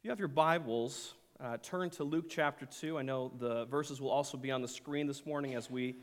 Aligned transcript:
If 0.00 0.04
you 0.04 0.10
have 0.12 0.18
your 0.18 0.28
Bibles, 0.28 1.12
uh, 1.38 1.58
turn 1.62 1.90
to 1.90 2.04
Luke 2.04 2.24
chapter 2.30 2.64
2. 2.64 2.96
I 2.96 3.02
know 3.02 3.30
the 3.38 3.66
verses 3.66 4.00
will 4.00 4.08
also 4.08 4.38
be 4.38 4.50
on 4.50 4.62
the 4.62 4.68
screen 4.68 5.06
this 5.06 5.26
morning 5.26 5.54
as 5.54 5.70
we 5.70 5.96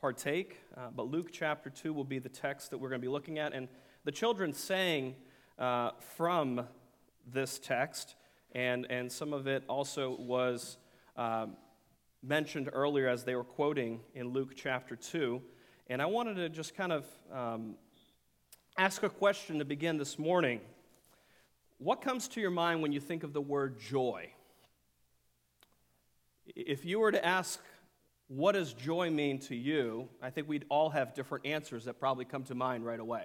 partake, 0.00 0.58
uh, 0.74 0.88
but 0.96 1.10
Luke 1.10 1.28
chapter 1.30 1.68
2 1.68 1.92
will 1.92 2.02
be 2.02 2.18
the 2.18 2.30
text 2.30 2.70
that 2.70 2.78
we're 2.78 2.88
going 2.88 3.02
to 3.02 3.06
be 3.06 3.12
looking 3.12 3.38
at. 3.38 3.52
And 3.52 3.68
the 4.04 4.10
children 4.10 4.54
sang 4.54 5.16
uh, 5.58 5.90
from 6.16 6.66
this 7.30 7.58
text, 7.58 8.14
and, 8.52 8.86
and 8.88 9.12
some 9.12 9.34
of 9.34 9.46
it 9.46 9.64
also 9.68 10.16
was 10.18 10.78
um, 11.18 11.58
mentioned 12.22 12.70
earlier 12.72 13.06
as 13.06 13.24
they 13.24 13.34
were 13.34 13.44
quoting 13.44 14.00
in 14.14 14.28
Luke 14.28 14.54
chapter 14.56 14.96
2. 14.96 15.42
And 15.88 16.00
I 16.00 16.06
wanted 16.06 16.36
to 16.36 16.48
just 16.48 16.74
kind 16.74 16.90
of 16.90 17.04
um, 17.30 17.74
ask 18.78 19.02
a 19.02 19.10
question 19.10 19.58
to 19.58 19.66
begin 19.66 19.98
this 19.98 20.18
morning. 20.18 20.62
What 21.82 22.00
comes 22.00 22.28
to 22.28 22.40
your 22.40 22.52
mind 22.52 22.80
when 22.80 22.92
you 22.92 23.00
think 23.00 23.24
of 23.24 23.32
the 23.32 23.40
word 23.40 23.80
joy? 23.80 24.30
If 26.46 26.84
you 26.84 27.00
were 27.00 27.10
to 27.10 27.24
ask, 27.24 27.58
what 28.28 28.52
does 28.52 28.72
joy 28.72 29.10
mean 29.10 29.40
to 29.40 29.56
you? 29.56 30.08
I 30.22 30.30
think 30.30 30.48
we'd 30.48 30.64
all 30.68 30.90
have 30.90 31.12
different 31.12 31.44
answers 31.44 31.86
that 31.86 31.98
probably 31.98 32.24
come 32.24 32.44
to 32.44 32.54
mind 32.54 32.86
right 32.86 33.00
away. 33.00 33.24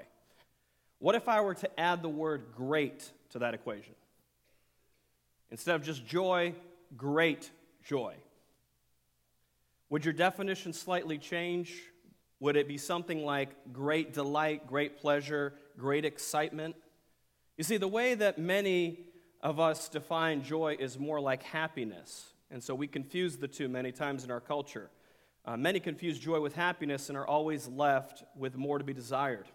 What 0.98 1.14
if 1.14 1.30
I 1.30 1.42
were 1.42 1.54
to 1.54 1.80
add 1.80 2.02
the 2.02 2.10
word 2.10 2.46
great 2.56 3.12
to 3.30 3.40
that 3.40 3.54
equation? 3.54 3.94
Instead 5.52 5.76
of 5.76 5.84
just 5.84 6.08
joy, 6.08 6.56
great 6.96 7.52
joy. 7.86 8.16
Would 9.92 10.04
your 10.04 10.16
definition 10.16 10.74
slightly 10.74 11.20
change? 11.20 11.76
Would 12.40 12.56
it 12.56 12.68
be 12.68 12.80
something 12.80 13.24
like 13.24 13.50
great 13.72 14.14
delight, 14.14 14.66
great 14.66 14.98
pleasure, 14.98 15.54
great 15.78 16.06
excitement? 16.06 16.76
You 17.58 17.64
see, 17.64 17.78
the 17.78 17.88
way 17.88 18.14
that 18.14 18.38
many 18.38 19.00
of 19.42 19.60
us 19.60 19.90
define 19.90 20.44
joy 20.44 20.78
is 20.80 21.00
more 21.00 21.20
like 21.20 21.42
happiness. 21.42 22.34
And 22.52 22.64
so 22.64 22.76
we 22.76 22.88
confuse 22.88 23.38
the 23.38 23.48
two 23.48 23.68
many 23.68 23.92
times 23.92 24.24
in 24.24 24.30
our 24.30 24.40
culture. 24.40 24.92
Uh, 25.44 25.58
many 25.58 25.80
confuse 25.80 26.20
joy 26.20 26.40
with 26.40 26.54
happiness 26.54 27.10
and 27.10 27.18
are 27.18 27.26
always 27.26 27.68
left 27.68 28.24
with 28.36 28.56
more 28.56 28.78
to 28.78 28.84
be 28.84 28.94
desired. 28.94 29.48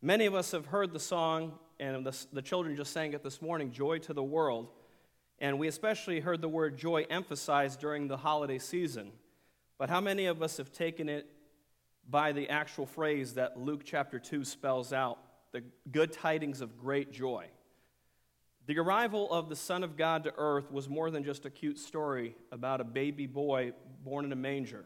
Many 0.00 0.26
of 0.26 0.34
us 0.34 0.52
have 0.52 0.66
heard 0.66 0.92
the 0.92 1.00
song, 1.00 1.58
and 1.80 2.06
the, 2.06 2.16
the 2.32 2.42
children 2.42 2.76
just 2.76 2.92
sang 2.92 3.12
it 3.12 3.24
this 3.24 3.42
morning 3.42 3.72
Joy 3.72 3.98
to 4.00 4.12
the 4.12 4.22
World. 4.22 4.68
And 5.40 5.58
we 5.58 5.66
especially 5.66 6.20
heard 6.20 6.40
the 6.40 6.48
word 6.48 6.78
joy 6.78 7.06
emphasized 7.10 7.80
during 7.80 8.06
the 8.06 8.16
holiday 8.16 8.58
season. 8.58 9.10
But 9.78 9.90
how 9.90 10.00
many 10.00 10.26
of 10.26 10.42
us 10.42 10.58
have 10.58 10.72
taken 10.72 11.08
it 11.08 11.26
by 12.08 12.32
the 12.32 12.48
actual 12.48 12.86
phrase 12.86 13.34
that 13.34 13.58
Luke 13.58 13.82
chapter 13.84 14.18
2 14.18 14.44
spells 14.44 14.92
out? 14.92 15.18
The 15.52 15.62
good 15.90 16.12
tidings 16.12 16.60
of 16.60 16.78
great 16.78 17.12
joy. 17.12 17.46
The 18.66 18.78
arrival 18.78 19.30
of 19.32 19.48
the 19.48 19.56
Son 19.56 19.84
of 19.84 19.96
God 19.96 20.24
to 20.24 20.34
earth 20.36 20.72
was 20.72 20.88
more 20.88 21.10
than 21.10 21.22
just 21.22 21.46
a 21.46 21.50
cute 21.50 21.78
story 21.78 22.34
about 22.50 22.80
a 22.80 22.84
baby 22.84 23.26
boy 23.26 23.72
born 24.04 24.24
in 24.24 24.32
a 24.32 24.36
manger. 24.36 24.84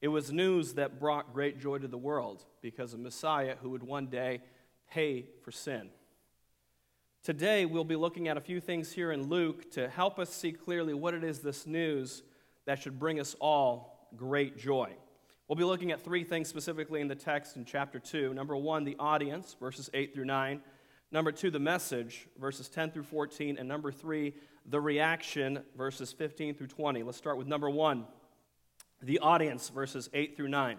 It 0.00 0.08
was 0.08 0.30
news 0.30 0.74
that 0.74 1.00
brought 1.00 1.32
great 1.32 1.58
joy 1.58 1.78
to 1.78 1.88
the 1.88 1.98
world 1.98 2.44
because 2.60 2.94
of 2.94 3.00
Messiah 3.00 3.56
who 3.62 3.70
would 3.70 3.82
one 3.82 4.06
day 4.06 4.42
pay 4.90 5.26
for 5.42 5.50
sin. 5.50 5.90
Today, 7.24 7.64
we'll 7.64 7.84
be 7.84 7.96
looking 7.96 8.28
at 8.28 8.36
a 8.36 8.40
few 8.40 8.60
things 8.60 8.92
here 8.92 9.10
in 9.10 9.30
Luke 9.30 9.70
to 9.72 9.88
help 9.88 10.18
us 10.18 10.28
see 10.28 10.52
clearly 10.52 10.92
what 10.92 11.14
it 11.14 11.24
is 11.24 11.38
this 11.40 11.66
news 11.66 12.22
that 12.66 12.82
should 12.82 12.98
bring 12.98 13.18
us 13.18 13.34
all 13.40 14.10
great 14.14 14.58
joy. 14.58 14.90
We'll 15.46 15.56
be 15.56 15.64
looking 15.64 15.92
at 15.92 16.02
three 16.02 16.24
things 16.24 16.48
specifically 16.48 17.02
in 17.02 17.08
the 17.08 17.14
text 17.14 17.56
in 17.56 17.66
chapter 17.66 17.98
2. 17.98 18.32
Number 18.32 18.56
one, 18.56 18.84
the 18.84 18.96
audience, 18.98 19.54
verses 19.60 19.90
8 19.92 20.14
through 20.14 20.24
9. 20.24 20.62
Number 21.12 21.32
two, 21.32 21.50
the 21.50 21.60
message, 21.60 22.26
verses 22.40 22.70
10 22.70 22.92
through 22.92 23.02
14. 23.02 23.58
And 23.58 23.68
number 23.68 23.92
three, 23.92 24.34
the 24.64 24.80
reaction, 24.80 25.62
verses 25.76 26.12
15 26.12 26.54
through 26.54 26.68
20. 26.68 27.02
Let's 27.02 27.18
start 27.18 27.36
with 27.36 27.46
number 27.46 27.68
one, 27.68 28.06
the 29.02 29.18
audience, 29.18 29.68
verses 29.68 30.08
8 30.14 30.34
through 30.34 30.48
9. 30.48 30.78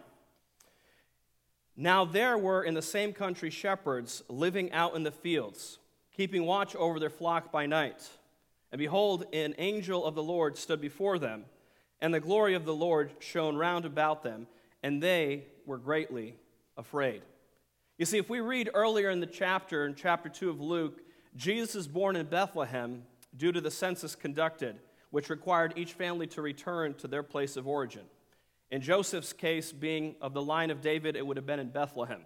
Now 1.77 2.03
there 2.03 2.37
were 2.37 2.63
in 2.63 2.73
the 2.73 2.81
same 2.81 3.13
country 3.13 3.51
shepherds 3.51 4.23
living 4.29 4.71
out 4.71 4.95
in 4.95 5.03
the 5.03 5.11
fields, 5.11 5.77
keeping 6.11 6.43
watch 6.43 6.75
over 6.75 6.99
their 6.99 7.11
flock 7.11 7.51
by 7.51 7.67
night. 7.67 8.09
And 8.71 8.79
behold, 8.79 9.25
an 9.31 9.53
angel 9.59 10.03
of 10.03 10.15
the 10.15 10.23
Lord 10.23 10.57
stood 10.57 10.81
before 10.81 11.19
them, 11.19 11.45
and 12.01 12.13
the 12.13 12.19
glory 12.19 12.53
of 12.53 12.65
the 12.65 12.75
Lord 12.75 13.11
shone 13.19 13.55
round 13.55 13.85
about 13.85 14.23
them 14.23 14.47
and 14.83 15.01
they 15.01 15.45
were 15.65 15.77
greatly 15.77 16.35
afraid. 16.77 17.23
You 17.97 18.05
see, 18.05 18.17
if 18.17 18.29
we 18.29 18.39
read 18.39 18.69
earlier 18.73 19.09
in 19.09 19.19
the 19.19 19.25
chapter, 19.25 19.85
in 19.85 19.95
chapter 19.95 20.29
2 20.29 20.49
of 20.49 20.61
Luke, 20.61 21.01
Jesus 21.35 21.75
is 21.75 21.87
born 21.87 22.15
in 22.15 22.27
Bethlehem 22.27 23.03
due 23.35 23.51
to 23.51 23.61
the 23.61 23.71
census 23.71 24.15
conducted, 24.15 24.77
which 25.09 25.29
required 25.29 25.73
each 25.75 25.93
family 25.93 26.27
to 26.27 26.41
return 26.41 26.93
to 26.95 27.07
their 27.07 27.23
place 27.23 27.57
of 27.57 27.67
origin. 27.67 28.03
In 28.69 28.81
Joseph's 28.81 29.33
case, 29.33 29.71
being 29.71 30.15
of 30.21 30.33
the 30.33 30.41
line 30.41 30.69
of 30.69 30.81
David, 30.81 31.15
it 31.15 31.25
would 31.25 31.37
have 31.37 31.45
been 31.45 31.59
in 31.59 31.69
Bethlehem. 31.69 32.21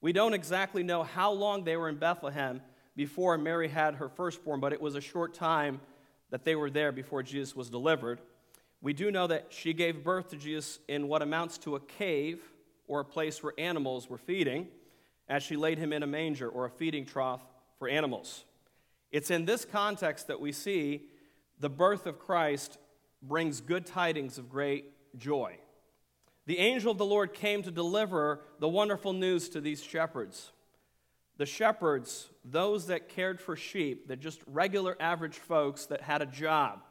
We 0.00 0.12
don't 0.12 0.34
exactly 0.34 0.82
know 0.82 1.02
how 1.02 1.32
long 1.32 1.64
they 1.64 1.76
were 1.76 1.88
in 1.88 1.96
Bethlehem 1.96 2.62
before 2.96 3.36
Mary 3.36 3.68
had 3.68 3.96
her 3.96 4.08
firstborn, 4.08 4.60
but 4.60 4.72
it 4.72 4.80
was 4.80 4.94
a 4.94 5.00
short 5.00 5.34
time 5.34 5.80
that 6.30 6.44
they 6.44 6.54
were 6.54 6.70
there 6.70 6.92
before 6.92 7.22
Jesus 7.22 7.54
was 7.54 7.68
delivered. 7.68 8.20
We 8.82 8.92
do 8.92 9.10
know 9.10 9.26
that 9.26 9.46
she 9.50 9.72
gave 9.72 10.02
birth 10.02 10.30
to 10.30 10.36
Jesus 10.36 10.78
in 10.88 11.08
what 11.08 11.22
amounts 11.22 11.58
to 11.58 11.76
a 11.76 11.80
cave 11.80 12.40
or 12.88 13.00
a 13.00 13.04
place 13.04 13.42
where 13.42 13.52
animals 13.58 14.08
were 14.08 14.18
feeding, 14.18 14.68
as 15.28 15.42
she 15.42 15.56
laid 15.56 15.78
him 15.78 15.92
in 15.92 16.02
a 16.02 16.06
manger 16.06 16.48
or 16.48 16.64
a 16.64 16.70
feeding 16.70 17.06
trough 17.06 17.42
for 17.78 17.88
animals. 17.88 18.44
It's 19.12 19.30
in 19.30 19.44
this 19.44 19.64
context 19.64 20.26
that 20.26 20.40
we 20.40 20.50
see 20.52 21.02
the 21.58 21.70
birth 21.70 22.06
of 22.06 22.18
Christ 22.18 22.78
brings 23.22 23.60
good 23.60 23.86
tidings 23.86 24.38
of 24.38 24.48
great 24.48 24.86
joy. 25.18 25.58
The 26.46 26.58
angel 26.58 26.90
of 26.90 26.98
the 26.98 27.04
Lord 27.04 27.32
came 27.34 27.62
to 27.62 27.70
deliver 27.70 28.40
the 28.58 28.68
wonderful 28.68 29.12
news 29.12 29.48
to 29.50 29.60
these 29.60 29.82
shepherds. 29.82 30.52
The 31.36 31.46
shepherds, 31.46 32.28
those 32.44 32.86
that 32.86 33.08
cared 33.08 33.40
for 33.40 33.56
sheep, 33.56 34.08
the 34.08 34.16
just 34.16 34.40
regular 34.46 34.96
average 35.00 35.38
folks 35.38 35.86
that 35.86 36.00
had 36.00 36.22
a 36.22 36.26
job, 36.26 36.82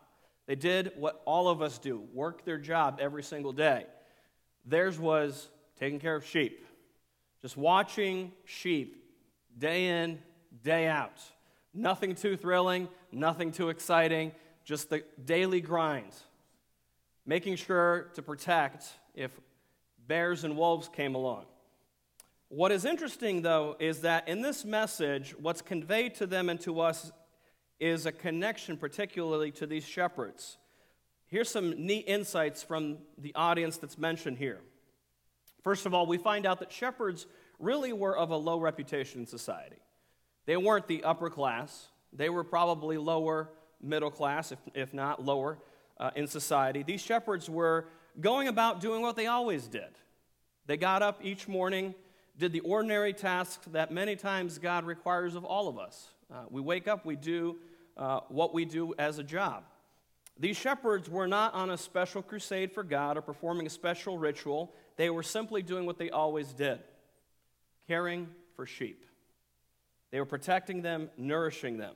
they 0.50 0.56
did 0.56 0.94
what 0.96 1.22
all 1.26 1.48
of 1.48 1.62
us 1.62 1.78
do 1.78 2.02
work 2.12 2.44
their 2.44 2.58
job 2.58 2.98
every 3.00 3.22
single 3.22 3.54
day. 3.54 3.86
Theirs 4.66 4.98
was 4.98 5.48
taking 5.80 6.00
care 6.00 6.16
of 6.16 6.26
sheep, 6.26 6.66
just 7.44 7.56
watching 7.56 8.32
sheep 8.46 9.06
day 9.56 10.02
in, 10.02 10.18
day 10.64 10.88
out. 10.88 11.22
Nothing 11.72 12.16
too 12.16 12.36
thrilling, 12.36 12.88
nothing 13.12 13.52
too 13.52 13.70
exciting, 13.70 14.32
just 14.66 14.90
the 14.90 15.04
daily 15.24 15.62
grind. 15.62 16.14
Making 17.28 17.56
sure 17.56 18.10
to 18.16 18.24
protect 18.24 18.88
if 19.14 19.30
bears 20.08 20.46
and 20.46 20.58
wolves 20.58 20.90
came 20.90 21.14
along. 21.14 21.46
What 22.48 22.72
is 22.72 22.86
interesting, 22.86 23.44
though, 23.44 23.76
is 23.80 24.02
that 24.02 24.28
in 24.28 24.42
this 24.42 24.66
message, 24.66 25.36
what's 25.40 25.62
conveyed 25.62 26.16
to 26.16 26.26
them 26.26 26.50
and 26.50 26.60
to 26.62 26.80
us 26.80 27.12
is 27.80 28.06
a 28.06 28.12
connection, 28.12 28.78
particularly 28.78 29.52
to 29.52 29.66
these 29.66 29.86
shepherds. 29.86 30.58
Here's 31.28 31.50
some 31.50 31.86
neat 31.86 32.06
insights 32.08 32.64
from 32.64 32.98
the 33.18 33.34
audience 33.36 33.78
that's 33.78 33.98
mentioned 33.98 34.38
here. 34.38 34.60
First 35.64 35.86
of 35.86 35.94
all, 35.94 36.06
we 36.06 36.18
find 36.18 36.46
out 36.46 36.60
that 36.60 36.72
shepherds 36.72 37.28
really 37.60 37.94
were 37.94 38.18
of 38.18 38.32
a 38.32 38.36
low 38.36 38.60
reputation 38.60 39.22
in 39.22 39.28
society. 39.28 39.78
They 40.46 40.58
weren't 40.58 40.88
the 40.88 41.04
upper 41.04 41.30
class, 41.30 41.88
they 42.12 42.30
were 42.30 42.44
probably 42.44 42.98
lower 42.98 43.50
middle 43.82 44.12
class, 44.12 44.52
if, 44.52 44.60
if 44.74 44.94
not 44.94 45.24
lower, 45.24 45.60
uh, 46.00 46.12
in 46.16 46.28
society. 46.28 46.84
These 46.84 47.02
shepherds 47.02 47.50
were 47.50 47.86
going 48.20 48.48
about 48.48 48.82
doing 48.82 49.02
what 49.02 49.16
they 49.16 49.28
always 49.28 49.68
did. 49.68 49.90
They 50.66 50.78
got 50.78 51.02
up 51.02 51.20
each 51.24 51.48
morning, 51.48 51.94
did 52.38 52.52
the 52.52 52.62
ordinary 52.62 53.14
tasks 53.14 53.68
that 53.72 53.92
many 53.92 54.16
times 54.16 54.58
God 54.58 54.86
requires 54.86 55.36
of 55.36 55.46
all 55.46 55.68
of 55.68 55.78
us. 55.78 56.10
Uh, 56.32 56.46
we 56.50 56.62
wake 56.62 56.88
up, 56.88 57.06
we 57.06 57.16
do 57.16 57.58
uh, 58.00 58.22
what 58.30 58.54
we 58.54 58.66
do 58.66 58.94
as 58.98 59.20
a 59.20 59.24
job. 59.24 59.64
These 60.40 60.56
shepherds 60.56 61.10
were 61.10 61.28
not 61.28 61.54
on 61.54 61.70
a 61.70 61.78
special 61.78 62.22
crusade 62.22 62.72
for 62.72 62.82
God 62.82 63.18
or 63.18 63.22
performing 63.22 63.68
a 63.68 63.70
special 63.70 64.18
ritual. 64.18 64.74
They 64.96 65.10
were 65.10 65.22
simply 65.22 65.62
doing 65.62 65.86
what 65.86 65.98
they 65.98 66.10
always 66.10 66.54
did 66.54 66.80
caring 67.88 68.30
for 68.56 68.66
sheep. 68.66 69.06
They 70.12 70.20
were 70.20 70.26
protecting 70.26 70.82
them, 70.82 71.10
nourishing 71.18 71.78
them. 71.78 71.96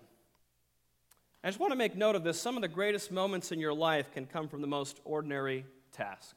I 1.44 1.47
just 1.47 1.59
want 1.59 1.71
to 1.71 1.77
make 1.77 1.95
note 1.95 2.15
of 2.15 2.23
this. 2.23 2.39
Some 2.39 2.55
of 2.55 2.61
the 2.61 2.67
greatest 2.67 3.11
moments 3.11 3.51
in 3.51 3.59
your 3.59 3.73
life 3.73 4.11
can 4.11 4.25
come 4.25 4.47
from 4.47 4.61
the 4.61 4.67
most 4.67 5.00
ordinary 5.05 5.65
task. 5.91 6.35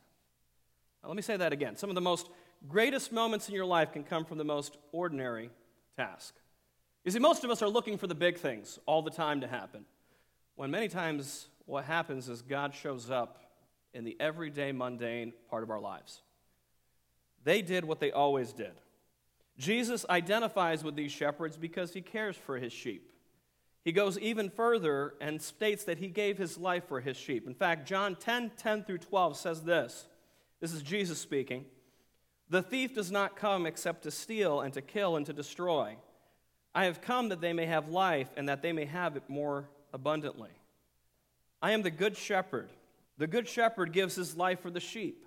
Now, 1.02 1.08
let 1.08 1.16
me 1.16 1.22
say 1.22 1.36
that 1.36 1.52
again. 1.52 1.76
Some 1.76 1.90
of 1.90 1.94
the 1.94 2.00
most 2.00 2.28
greatest 2.68 3.12
moments 3.12 3.48
in 3.48 3.54
your 3.54 3.64
life 3.64 3.92
can 3.92 4.04
come 4.04 4.24
from 4.24 4.38
the 4.38 4.44
most 4.44 4.76
ordinary 4.92 5.50
task. 5.96 6.34
You 7.06 7.12
see, 7.12 7.20
most 7.20 7.44
of 7.44 7.50
us 7.50 7.62
are 7.62 7.68
looking 7.68 7.98
for 7.98 8.08
the 8.08 8.16
big 8.16 8.36
things 8.36 8.80
all 8.84 9.00
the 9.00 9.12
time 9.12 9.40
to 9.42 9.46
happen, 9.46 9.84
when 10.56 10.72
many 10.72 10.88
times 10.88 11.46
what 11.64 11.84
happens 11.84 12.28
is 12.28 12.42
God 12.42 12.74
shows 12.74 13.10
up 13.10 13.38
in 13.94 14.02
the 14.02 14.16
everyday, 14.18 14.72
mundane 14.72 15.32
part 15.48 15.62
of 15.62 15.70
our 15.70 15.78
lives. 15.80 16.22
They 17.44 17.62
did 17.62 17.84
what 17.84 18.00
they 18.00 18.10
always 18.10 18.52
did. 18.52 18.72
Jesus 19.56 20.04
identifies 20.10 20.82
with 20.82 20.96
these 20.96 21.12
shepherds 21.12 21.56
because 21.56 21.92
he 21.92 22.00
cares 22.00 22.36
for 22.36 22.58
his 22.58 22.72
sheep. 22.72 23.12
He 23.84 23.92
goes 23.92 24.18
even 24.18 24.50
further 24.50 25.14
and 25.20 25.40
states 25.40 25.84
that 25.84 25.98
he 25.98 26.08
gave 26.08 26.36
his 26.36 26.58
life 26.58 26.88
for 26.88 27.00
his 27.00 27.16
sheep. 27.16 27.46
In 27.46 27.54
fact, 27.54 27.86
John 27.86 28.16
10 28.16 28.50
10 28.56 28.82
through 28.82 28.98
12 28.98 29.36
says 29.36 29.62
this. 29.62 30.08
This 30.60 30.72
is 30.72 30.82
Jesus 30.82 31.20
speaking. 31.20 31.66
The 32.50 32.62
thief 32.62 32.96
does 32.96 33.12
not 33.12 33.36
come 33.36 33.64
except 33.64 34.02
to 34.02 34.10
steal 34.10 34.60
and 34.60 34.74
to 34.74 34.82
kill 34.82 35.14
and 35.14 35.24
to 35.26 35.32
destroy. 35.32 35.96
I 36.76 36.84
have 36.84 37.00
come 37.00 37.30
that 37.30 37.40
they 37.40 37.52
may 37.52 37.66
have 37.66 37.88
life 37.88 38.28
and 38.36 38.48
that 38.48 38.62
they 38.62 38.72
may 38.72 38.84
have 38.84 39.16
it 39.16 39.24
more 39.26 39.68
abundantly. 39.92 40.50
I 41.60 41.72
am 41.72 41.82
the 41.82 41.90
good 41.90 42.16
shepherd. 42.16 42.70
The 43.18 43.26
good 43.26 43.48
shepherd 43.48 43.92
gives 43.92 44.14
his 44.14 44.36
life 44.36 44.60
for 44.60 44.70
the 44.70 44.78
sheep. 44.78 45.26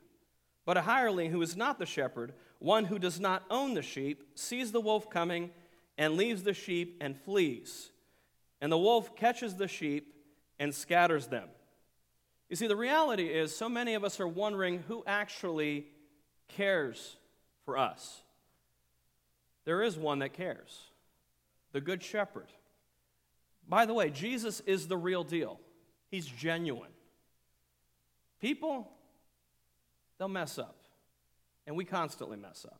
But 0.65 0.77
a 0.77 0.81
hireling 0.81 1.31
who 1.31 1.41
is 1.41 1.57
not 1.57 1.79
the 1.79 1.85
shepherd, 1.85 2.31
one 2.59 2.85
who 2.85 2.99
does 2.99 3.19
not 3.19 3.43
own 3.49 3.73
the 3.73 3.81
sheep, 3.81 4.23
sees 4.35 4.71
the 4.71 4.79
wolf 4.79 5.09
coming 5.09 5.49
and 5.97 6.15
leaves 6.15 6.43
the 6.43 6.53
sheep 6.53 6.97
and 7.01 7.19
flees 7.19 7.91
and 8.61 8.71
the 8.71 8.77
wolf 8.77 9.15
catches 9.15 9.55
the 9.55 9.67
sheep 9.67 10.13
and 10.59 10.73
scatters 10.73 11.27
them. 11.27 11.47
You 12.49 12.55
see, 12.55 12.67
the 12.67 12.75
reality 12.75 13.27
is, 13.27 13.55
so 13.55 13.69
many 13.69 13.93
of 13.93 14.03
us 14.03 14.19
are 14.19 14.27
wondering 14.27 14.83
who 14.87 15.03
actually 15.05 15.85
cares 16.47 17.15
for 17.63 17.77
us. 17.77 18.21
There 19.65 19.83
is 19.83 19.97
one 19.97 20.19
that 20.19 20.33
cares 20.33 20.81
the 21.71 21.81
Good 21.81 22.03
Shepherd. 22.03 22.47
By 23.67 23.85
the 23.85 23.93
way, 23.93 24.09
Jesus 24.09 24.61
is 24.61 24.87
the 24.87 24.97
real 24.97 25.23
deal, 25.23 25.59
He's 26.09 26.25
genuine. 26.25 26.91
People, 28.41 28.89
they'll 30.17 30.27
mess 30.27 30.57
up, 30.57 30.77
and 31.67 31.75
we 31.75 31.85
constantly 31.85 32.37
mess 32.37 32.65
up. 32.65 32.79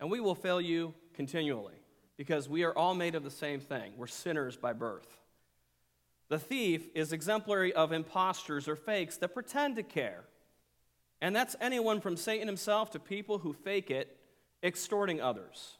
And 0.00 0.10
we 0.10 0.18
will 0.18 0.34
fail 0.34 0.60
you 0.60 0.94
continually 1.14 1.74
because 2.16 2.48
we 2.48 2.64
are 2.64 2.76
all 2.76 2.94
made 2.94 3.14
of 3.14 3.22
the 3.22 3.30
same 3.30 3.60
thing. 3.60 3.92
We're 3.96 4.06
sinners 4.06 4.56
by 4.56 4.72
birth. 4.72 5.18
The 6.28 6.38
thief 6.38 6.88
is 6.94 7.12
exemplary 7.12 7.72
of 7.72 7.92
impostors 7.92 8.66
or 8.66 8.74
fakes 8.74 9.18
that 9.18 9.34
pretend 9.34 9.76
to 9.76 9.82
care. 9.82 10.24
And 11.20 11.36
that's 11.36 11.54
anyone 11.60 12.00
from 12.00 12.16
Satan 12.16 12.48
himself 12.48 12.90
to 12.92 12.98
people 12.98 13.38
who 13.38 13.52
fake 13.52 13.90
it, 13.90 14.16
extorting 14.64 15.20
others. 15.20 15.76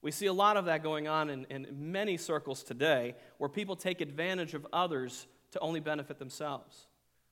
We 0.00 0.10
see 0.10 0.26
a 0.26 0.32
lot 0.32 0.56
of 0.56 0.66
that 0.66 0.82
going 0.82 1.08
on 1.08 1.28
in, 1.28 1.46
in 1.50 1.66
many 1.92 2.16
circles 2.16 2.62
today 2.62 3.14
where 3.38 3.48
people 3.48 3.74
take 3.76 4.00
advantage 4.00 4.54
of 4.54 4.66
others 4.72 5.26
to 5.52 5.60
only 5.60 5.80
benefit 5.80 6.18
themselves. 6.18 6.86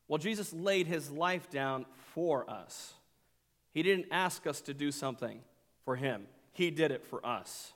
Well, 0.09 0.19
Jesus 0.19 0.53
laid 0.53 0.87
his 0.87 1.11
life 1.11 1.51
down 1.51 1.87
for 2.15 2.49
us. 2.49 2.95
He 3.73 3.83
didn't 3.83 4.07
ask 4.11 4.47
us 4.47 4.61
to 4.63 4.75
do 4.75 4.91
something 4.91 5.41
for 5.85 5.97
him, 5.97 6.27
he 6.53 6.71
did 6.71 6.91
it 6.91 7.05
for 7.05 7.25
us. 7.25 7.73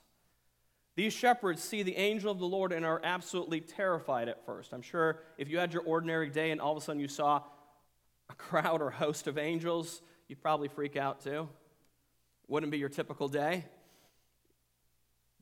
These 0.97 1.13
shepherds 1.13 1.63
see 1.63 1.83
the 1.83 1.97
angel 1.97 2.33
of 2.33 2.39
the 2.39 2.47
Lord 2.47 2.73
and 2.73 2.85
are 2.85 3.01
absolutely 3.05 3.61
terrified 3.61 4.29
at 4.29 4.45
first. 4.45 4.75
I'm 4.75 4.83
sure 4.83 5.23
if 5.39 5.49
you 5.49 5.59
had 5.59 5.73
your 5.73 5.83
ordinary 5.83 6.29
day 6.29 6.51
and 6.51 6.61
all 6.61 6.73
of 6.73 6.83
a 6.83 6.85
sudden 6.85 7.01
you 7.01 7.09
saw 7.09 7.43
a 8.29 8.35
crowd 8.35 8.83
or 8.83 8.91
host 8.91 9.27
of 9.27 9.39
angels, 9.39 10.03
you'd 10.29 10.43
probably 10.43 10.69
freak 10.69 10.97
out 10.97 11.23
too. 11.23 11.49
Wouldn't 12.49 12.73
be 12.73 12.79
your 12.79 12.89
typical 12.89 13.29
day. 13.29 13.65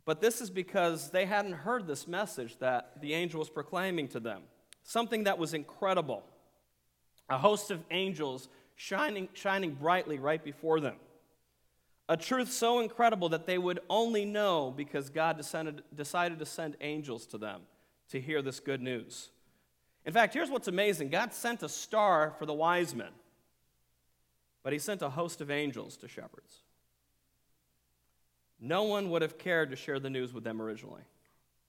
But 0.09 0.23
this 0.23 0.41
is 0.41 0.49
because 0.49 1.11
they 1.11 1.27
hadn't 1.27 1.53
heard 1.53 1.87
this 1.87 2.09
message 2.09 2.57
that 2.61 2.93
the 3.03 3.13
angel 3.13 3.41
was 3.41 3.51
proclaiming 3.51 4.09
to 4.09 4.21
them. 4.21 4.41
Something 4.83 5.25
that 5.25 5.37
was 5.37 5.53
incredible. 5.53 6.23
A 7.29 7.37
host 7.37 7.71
of 7.71 7.85
angels 7.91 8.49
shining, 8.75 9.29
shining 9.35 9.75
brightly 9.75 10.19
right 10.19 10.43
before 10.43 10.81
them. 10.81 10.97
A 12.09 12.17
truth 12.17 12.51
so 12.51 12.81
incredible 12.81 13.29
that 13.29 13.45
they 13.45 13.59
would 13.59 13.81
only 13.91 14.25
know 14.25 14.73
because 14.75 15.11
God 15.11 15.37
descended, 15.37 15.83
decided 15.95 16.39
to 16.39 16.47
send 16.47 16.79
angels 16.81 17.27
to 17.27 17.37
them 17.37 17.61
to 18.09 18.19
hear 18.19 18.41
this 18.41 18.61
good 18.61 18.81
news. 18.81 19.29
In 20.07 20.15
fact, 20.15 20.33
here's 20.33 20.49
what's 20.49 20.69
amazing 20.69 21.11
God 21.11 21.35
sent 21.35 21.63
a 21.63 21.69
star 21.69 22.35
for 22.39 22.47
the 22.47 22.55
wise 22.55 22.95
men, 22.95 23.13
but 24.63 24.73
He 24.73 24.79
sent 24.79 25.03
a 25.03 25.11
host 25.11 25.43
of 25.43 25.51
angels 25.51 25.99
to 25.99 26.09
shepherds. 26.09 26.63
No 28.61 28.85
one 28.85 29.11
would 29.11 29.23
have 29.23 29.39
cared 29.39 29.71
to 29.71 29.77
share 29.77 30.01
the 30.01 30.11
news 30.11 30.33
with 30.33 30.45
them 30.45 30.61
originally. 30.61 31.03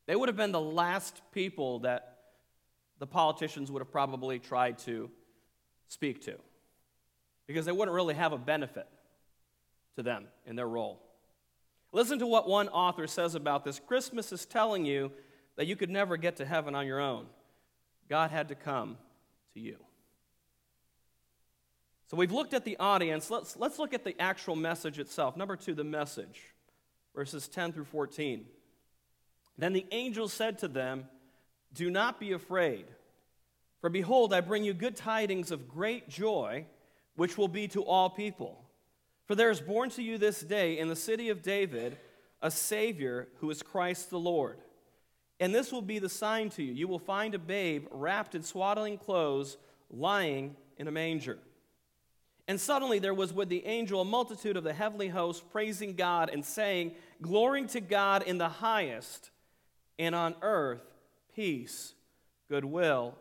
They 0.07 0.15
would 0.15 0.30
have 0.30 0.36
been 0.36 0.51
the 0.51 0.59
last 0.59 1.21
people 1.31 1.80
that 1.80 2.18
the 2.97 3.07
politicians 3.07 3.71
would 3.71 3.80
have 3.80 3.91
probably 3.91 4.39
tried 4.39 4.80
to 4.80 5.09
speak 5.88 6.24
to 6.25 6.36
because 7.47 7.65
they 7.65 7.71
wouldn't 7.71 7.95
really 7.95 8.15
have 8.15 8.33
a 8.33 8.38
benefit 8.38 8.88
to 9.95 10.03
them 10.03 10.25
in 10.45 10.56
their 10.56 10.68
role. 10.68 11.01
Listen 11.91 12.19
to 12.19 12.27
what 12.27 12.47
one 12.47 12.69
author 12.69 13.07
says 13.07 13.35
about 13.35 13.63
this. 13.63 13.80
Christmas 13.80 14.31
is 14.31 14.45
telling 14.45 14.85
you 14.85 15.12
that 15.56 15.65
you 15.65 15.75
could 15.75 15.89
never 15.89 16.18
get 16.18 16.38
to 16.38 16.45
heaven 16.45 16.75
on 16.75 16.85
your 16.85 17.00
own. 17.00 17.25
God 18.07 18.31
had 18.31 18.50
to 18.50 18.56
come 18.56 18.97
to 19.53 19.59
you. 19.59 19.77
So 22.07 22.18
we've 22.18 22.31
looked 22.31 22.53
at 22.53 22.65
the 22.65 22.77
audience. 22.77 23.30
Let's, 23.30 23.56
let's 23.57 23.77
look 23.77 23.94
at 23.94 24.03
the 24.03 24.19
actual 24.19 24.56
message 24.56 25.00
itself. 25.00 25.38
Number 25.38 25.56
two, 25.56 25.75
the 25.75 25.83
message, 25.83 26.42
verses 27.19 27.50
10 27.50 27.74
through 27.74 27.83
14. 27.83 28.45
Then 29.57 29.74
the 29.74 29.86
angel 29.92 30.30
said 30.30 30.57
to 30.60 30.69
them, 30.69 31.04
Do 31.74 31.92
not 31.92 32.18
be 32.18 32.31
afraid, 32.31 32.86
for 33.81 33.89
behold, 33.89 34.33
I 34.33 34.39
bring 34.39 34.63
you 34.63 34.74
good 34.74 34.95
tidings 34.95 35.51
of 35.51 35.68
great 35.68 36.07
joy, 36.07 36.66
which 37.18 37.38
will 37.38 37.50
be 37.50 37.68
to 37.68 37.83
all 37.83 38.10
people. 38.10 38.63
For 39.25 39.36
there 39.36 39.51
is 39.51 39.60
born 39.60 39.89
to 39.92 40.01
you 40.01 40.18
this 40.18 40.39
day 40.39 40.80
in 40.80 40.88
the 40.88 40.95
city 40.95 41.27
of 41.27 41.42
David 41.42 41.98
a 42.42 42.50
Savior 42.50 43.27
who 43.42 43.50
is 43.50 43.62
Christ 43.62 44.10
the 44.10 44.18
Lord. 44.18 44.60
And 45.42 45.54
this 45.54 45.74
will 45.74 45.81
be 45.81 46.00
the 46.00 46.07
sign 46.07 46.50
to 46.51 46.63
you 46.63 46.71
you 46.71 46.88
will 46.88 47.00
find 47.00 47.36
a 47.36 47.39
babe 47.39 47.88
wrapped 47.92 48.33
in 48.33 48.44
swaddling 48.44 48.98
clothes, 48.98 49.57
lying 49.92 50.56
in 50.77 50.88
a 50.88 50.92
manger. 50.92 51.38
And 52.49 52.59
suddenly 52.59 52.97
there 52.97 53.13
was 53.13 53.31
with 53.31 53.47
the 53.47 53.63
angel 53.67 54.01
a 54.01 54.05
multitude 54.05 54.57
of 54.57 54.63
the 54.63 54.73
heavenly 54.73 55.07
host 55.07 55.47
praising 55.51 55.93
God 55.93 56.31
and 56.33 56.43
saying, 56.43 56.95
Glory 57.21 57.67
to 57.67 57.79
God 57.79 58.23
in 58.23 58.39
the 58.39 58.49
highest, 58.49 59.29
and 59.99 60.15
on 60.15 60.33
earth 60.41 60.81
peace, 61.35 61.93
goodwill 62.49 63.13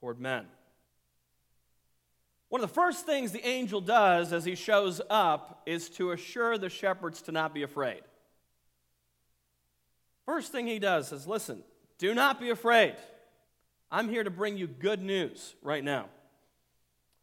toward 0.00 0.18
men. 0.18 0.46
One 2.48 2.62
of 2.62 2.68
the 2.70 2.74
first 2.74 3.04
things 3.04 3.30
the 3.30 3.46
angel 3.46 3.82
does 3.82 4.32
as 4.32 4.46
he 4.46 4.54
shows 4.54 5.02
up 5.10 5.60
is 5.66 5.90
to 5.90 6.12
assure 6.12 6.56
the 6.56 6.70
shepherds 6.70 7.20
to 7.22 7.32
not 7.32 7.52
be 7.52 7.64
afraid. 7.64 8.00
First 10.24 10.50
thing 10.50 10.66
he 10.66 10.78
does 10.78 11.12
is 11.12 11.26
listen, 11.26 11.62
do 11.98 12.14
not 12.14 12.40
be 12.40 12.48
afraid. 12.48 12.96
I'm 13.90 14.08
here 14.08 14.24
to 14.24 14.30
bring 14.30 14.56
you 14.56 14.66
good 14.66 15.02
news 15.02 15.56
right 15.60 15.84
now. 15.84 16.06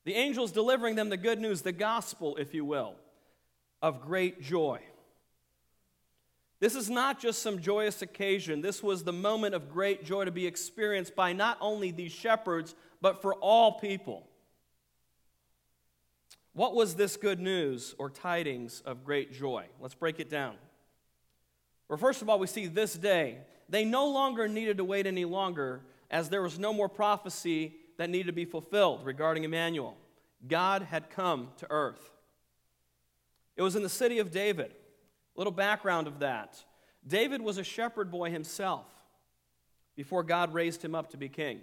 The 0.06 0.16
angel's 0.16 0.52
delivering 0.52 0.96
them 0.96 1.10
the 1.10 1.18
good 1.18 1.40
news, 1.40 1.62
the 1.62 1.72
gospel, 1.72 2.38
if 2.38 2.54
you 2.54 2.66
will, 2.66 2.96
of 3.82 4.02
great 4.02 4.42
joy. 4.42 4.80
This 6.60 6.76
is 6.76 6.90
not 6.90 7.22
just 7.22 7.42
some 7.42 7.60
joyous 7.60 8.02
occasion. 8.02 8.62
This 8.62 8.84
was 8.84 9.04
the 9.04 9.14
moment 9.14 9.56
of 9.56 9.70
great 9.70 10.04
joy 10.04 10.26
to 10.26 10.32
be 10.32 10.46
experienced 10.46 11.16
by 11.16 11.32
not 11.32 11.58
only 11.62 11.92
these 11.92 12.12
shepherds, 12.12 12.76
but 13.02 13.22
for 13.22 13.34
all 13.36 13.80
people. 13.80 14.28
What 16.54 16.76
was 16.76 16.96
this 16.96 17.16
good 17.16 17.40
news 17.40 17.96
or 17.98 18.10
tidings 18.10 18.82
of 18.86 19.06
great 19.06 19.32
joy? 19.32 19.68
Let's 19.80 19.96
break 19.96 20.20
it 20.20 20.30
down. 20.30 20.56
Well, 21.88 21.98
first 21.98 22.22
of 22.22 22.30
all, 22.30 22.40
we 22.40 22.48
see 22.48 22.68
this 22.68 22.94
day. 22.96 23.38
They 23.70 23.86
no 23.86 24.10
longer 24.10 24.48
needed 24.48 24.78
to 24.78 24.84
wait 24.84 25.08
any 25.08 25.26
longer, 25.26 25.82
as 26.12 26.30
there 26.30 26.42
was 26.42 26.60
no 26.60 26.74
more 26.74 26.90
prophecy 26.90 27.76
that 28.00 28.10
needed 28.10 28.28
to 28.28 28.34
be 28.34 28.46
fulfilled 28.46 29.06
regarding 29.06 29.44
Emmanuel. 29.44 29.98
God 30.48 30.84
had 30.84 31.10
come 31.10 31.50
to 31.58 31.68
earth. 31.70 32.14
It 33.58 33.62
was 33.62 33.76
in 33.76 33.84
the 33.84 33.90
city 33.90 34.20
of 34.20 34.32
David. 34.32 34.72
A 34.72 35.40
little 35.40 35.52
background 35.52 36.08
of 36.08 36.20
that 36.20 36.64
David 37.06 37.42
was 37.42 37.58
a 37.58 37.64
shepherd 37.64 38.10
boy 38.10 38.30
himself 38.30 38.86
before 39.96 40.24
God 40.24 40.54
raised 40.54 40.84
him 40.84 40.96
up 40.96 41.10
to 41.12 41.18
be 41.18 41.28
king. 41.28 41.60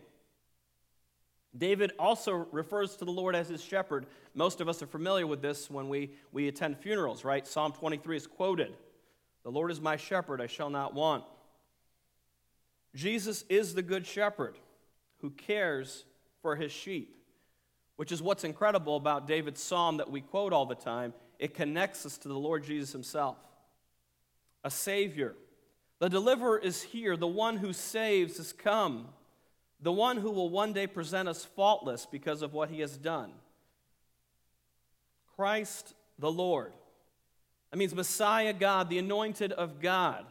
David 1.56 1.92
also 1.98 2.46
refers 2.52 2.96
to 2.96 3.04
the 3.04 3.12
Lord 3.12 3.34
as 3.34 3.48
his 3.48 3.62
shepherd. 3.62 4.06
Most 4.34 4.60
of 4.60 4.68
us 4.68 4.82
are 4.82 4.86
familiar 4.86 5.26
with 5.26 5.40
this 5.40 5.70
when 5.70 5.88
we, 5.88 6.10
we 6.32 6.48
attend 6.48 6.78
funerals, 6.78 7.24
right? 7.24 7.46
Psalm 7.46 7.72
23 7.72 8.16
is 8.16 8.26
quoted 8.26 8.74
The 9.42 9.50
Lord 9.50 9.70
is 9.70 9.80
my 9.80 9.96
shepherd, 9.96 10.42
I 10.42 10.48
shall 10.48 10.70
not 10.70 10.92
want. 10.92 11.24
Jesus 12.94 13.44
is 13.48 13.74
the 13.74 13.82
good 13.82 14.06
shepherd 14.06 14.58
who 15.20 15.30
cares 15.30 16.04
for 16.46 16.54
his 16.54 16.70
sheep, 16.70 17.16
which 17.96 18.12
is 18.12 18.22
what's 18.22 18.44
incredible 18.44 18.94
about 18.94 19.26
David's 19.26 19.60
psalm 19.60 19.96
that 19.96 20.08
we 20.08 20.20
quote 20.20 20.52
all 20.52 20.64
the 20.64 20.76
time. 20.76 21.12
It 21.40 21.54
connects 21.54 22.06
us 22.06 22.18
to 22.18 22.28
the 22.28 22.38
Lord 22.38 22.62
Jesus 22.62 22.92
himself, 22.92 23.36
a 24.62 24.70
Savior. 24.70 25.34
The 25.98 26.08
deliverer 26.08 26.56
is 26.56 26.84
here, 26.84 27.16
the 27.16 27.26
one 27.26 27.56
who 27.56 27.72
saves 27.72 28.36
has 28.36 28.52
come 28.52 29.08
the 29.80 29.92
one 29.92 30.18
who 30.18 30.30
will 30.30 30.48
one 30.48 30.72
day 30.72 30.86
present 30.86 31.28
us 31.28 31.44
faultless 31.44 32.06
because 32.06 32.42
of 32.42 32.52
what 32.54 32.70
he 32.70 32.80
has 32.80 32.96
done. 32.96 33.32
Christ 35.34 35.94
the 36.18 36.30
Lord. 36.30 36.72
That 37.70 37.76
means 37.76 37.94
Messiah 37.94 38.52
God, 38.52 38.88
the 38.88 38.98
anointed 38.98 39.52
of 39.52 39.80
God, 39.80 40.24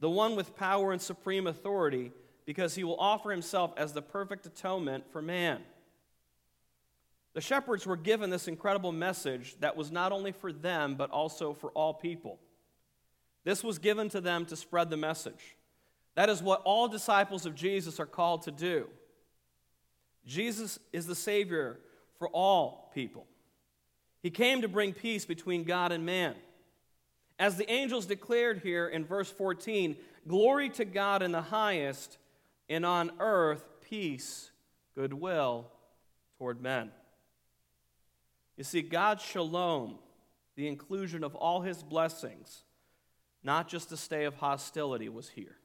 the 0.00 0.08
one 0.08 0.36
with 0.36 0.56
power 0.56 0.92
and 0.92 1.02
supreme 1.02 1.46
authority, 1.46 2.12
because 2.48 2.74
he 2.74 2.82
will 2.82 2.98
offer 2.98 3.30
himself 3.30 3.74
as 3.76 3.92
the 3.92 4.00
perfect 4.00 4.46
atonement 4.46 5.04
for 5.12 5.20
man. 5.20 5.60
The 7.34 7.42
shepherds 7.42 7.84
were 7.84 7.94
given 7.94 8.30
this 8.30 8.48
incredible 8.48 8.90
message 8.90 9.54
that 9.60 9.76
was 9.76 9.92
not 9.92 10.12
only 10.12 10.32
for 10.32 10.50
them, 10.50 10.94
but 10.94 11.10
also 11.10 11.52
for 11.52 11.68
all 11.72 11.92
people. 11.92 12.38
This 13.44 13.62
was 13.62 13.78
given 13.78 14.08
to 14.08 14.22
them 14.22 14.46
to 14.46 14.56
spread 14.56 14.88
the 14.88 14.96
message. 14.96 15.56
That 16.14 16.30
is 16.30 16.42
what 16.42 16.62
all 16.64 16.88
disciples 16.88 17.44
of 17.44 17.54
Jesus 17.54 18.00
are 18.00 18.06
called 18.06 18.44
to 18.44 18.50
do. 18.50 18.88
Jesus 20.24 20.78
is 20.90 21.06
the 21.06 21.14
Savior 21.14 21.78
for 22.18 22.28
all 22.28 22.90
people. 22.94 23.26
He 24.22 24.30
came 24.30 24.62
to 24.62 24.68
bring 24.68 24.94
peace 24.94 25.26
between 25.26 25.64
God 25.64 25.92
and 25.92 26.06
man. 26.06 26.34
As 27.38 27.58
the 27.58 27.70
angels 27.70 28.06
declared 28.06 28.62
here 28.62 28.88
in 28.88 29.04
verse 29.04 29.30
14, 29.30 29.96
glory 30.26 30.70
to 30.70 30.86
God 30.86 31.22
in 31.22 31.30
the 31.30 31.42
highest, 31.42 32.16
and 32.68 32.84
on 32.84 33.12
earth 33.18 33.64
peace, 33.88 34.50
goodwill 34.94 35.66
toward 36.38 36.60
men. 36.60 36.90
You 38.56 38.64
see, 38.64 38.82
God's 38.82 39.22
shalom, 39.22 39.98
the 40.56 40.66
inclusion 40.66 41.22
of 41.22 41.34
all 41.34 41.60
his 41.60 41.82
blessings, 41.82 42.64
not 43.42 43.68
just 43.68 43.92
a 43.92 43.96
stay 43.96 44.24
of 44.24 44.34
hostility, 44.34 45.08
was 45.08 45.28
here. 45.28 45.56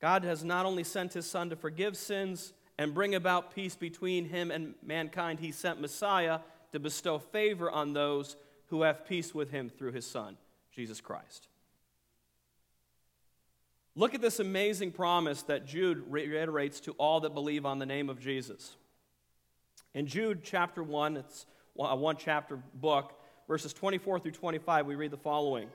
God 0.00 0.24
has 0.24 0.42
not 0.42 0.66
only 0.66 0.84
sent 0.84 1.12
his 1.12 1.26
Son 1.26 1.50
to 1.50 1.56
forgive 1.56 1.96
sins 1.96 2.52
and 2.78 2.94
bring 2.94 3.14
about 3.14 3.54
peace 3.54 3.76
between 3.76 4.24
him 4.24 4.50
and 4.50 4.74
mankind, 4.84 5.40
he 5.40 5.52
sent 5.52 5.80
Messiah 5.80 6.40
to 6.72 6.80
bestow 6.80 7.18
favor 7.18 7.70
on 7.70 7.92
those 7.92 8.36
who 8.66 8.82
have 8.82 9.06
peace 9.06 9.34
with 9.34 9.50
him 9.50 9.68
through 9.68 9.92
his 9.92 10.06
Son, 10.06 10.36
Jesus 10.74 11.00
Christ. 11.00 11.48
Look 13.94 14.14
at 14.14 14.22
this 14.22 14.40
amazing 14.40 14.92
promise 14.92 15.42
that 15.44 15.66
Jude 15.66 16.02
reiterates 16.08 16.80
to 16.80 16.92
all 16.92 17.20
that 17.20 17.34
believe 17.34 17.66
on 17.66 17.78
the 17.78 17.86
name 17.86 18.08
of 18.08 18.20
Jesus. 18.20 18.76
In 19.92 20.06
Jude 20.06 20.42
chapter 20.42 20.82
1, 20.82 21.18
it's 21.18 21.44
a 21.78 21.94
one 21.94 22.16
chapter 22.16 22.58
book, 22.74 23.12
verses 23.46 23.74
24 23.74 24.20
through 24.20 24.32
25, 24.32 24.86
we 24.86 24.94
read 24.94 25.10
the 25.10 25.18
following 25.18 25.68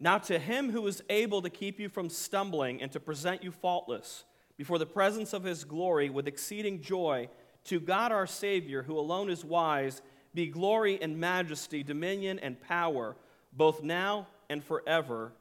Now 0.00 0.16
to 0.18 0.38
him 0.38 0.70
who 0.70 0.86
is 0.86 1.02
able 1.10 1.42
to 1.42 1.50
keep 1.50 1.78
you 1.78 1.90
from 1.90 2.08
stumbling 2.08 2.80
and 2.80 2.90
to 2.92 3.00
present 3.00 3.44
you 3.44 3.50
faultless 3.50 4.24
before 4.56 4.78
the 4.78 4.86
presence 4.86 5.34
of 5.34 5.44
his 5.44 5.64
glory 5.64 6.08
with 6.08 6.26
exceeding 6.26 6.80
joy, 6.80 7.28
to 7.64 7.80
God 7.80 8.12
our 8.12 8.26
Savior, 8.26 8.82
who 8.82 8.98
alone 8.98 9.28
is 9.28 9.44
wise, 9.44 10.00
be 10.34 10.46
glory 10.46 11.00
and 11.02 11.18
majesty, 11.18 11.82
dominion 11.82 12.38
and 12.38 12.58
power, 12.62 13.14
both 13.52 13.82
now 13.82 14.26
and 14.48 14.64
forever. 14.64 15.32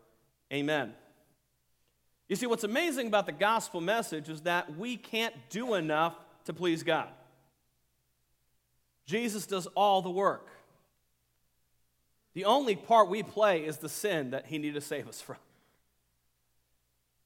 Amen. 0.52 0.94
You 2.28 2.36
see, 2.36 2.46
what's 2.46 2.64
amazing 2.64 3.08
about 3.08 3.26
the 3.26 3.32
gospel 3.32 3.80
message 3.80 4.30
is 4.30 4.42
that 4.42 4.78
we 4.78 4.98
can't 4.98 5.34
do 5.50 5.76
enough 5.76 6.16
to 6.46 6.54
please 6.54 6.84
God. 6.84 7.10
Jesus 9.06 9.46
does 9.46 9.68
all 9.68 10.02
the 10.02 10.10
work. 10.10 10.50
The 12.34 12.46
only 12.46 12.76
part 12.76 13.10
we 13.10 13.24
play 13.24 13.66
is 13.66 13.78
the 13.78 13.90
sin 13.90 14.32
that 14.32 14.48
he 14.48 14.58
needed 14.58 14.76
to 14.76 14.82
save 14.82 15.08
us 15.08 15.22
from. 15.22 15.38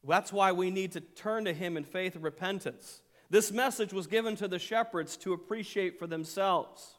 That's 0.08 0.31
why 0.31 0.51
we 0.51 0.72
need 0.72 0.93
to 0.93 1.01
turn 1.01 1.46
to 1.46 1.53
him 1.53 1.77
in 1.77 1.84
faith 1.84 2.15
and 2.15 2.24
repentance. 2.24 3.01
This 3.29 3.51
message 3.51 3.93
was 3.93 4.08
given 4.08 4.36
to 4.38 4.48
the 4.48 4.60
shepherds 4.60 5.17
to 5.17 5.34
appreciate 5.34 6.00
for 6.00 6.08
themselves. 6.08 6.96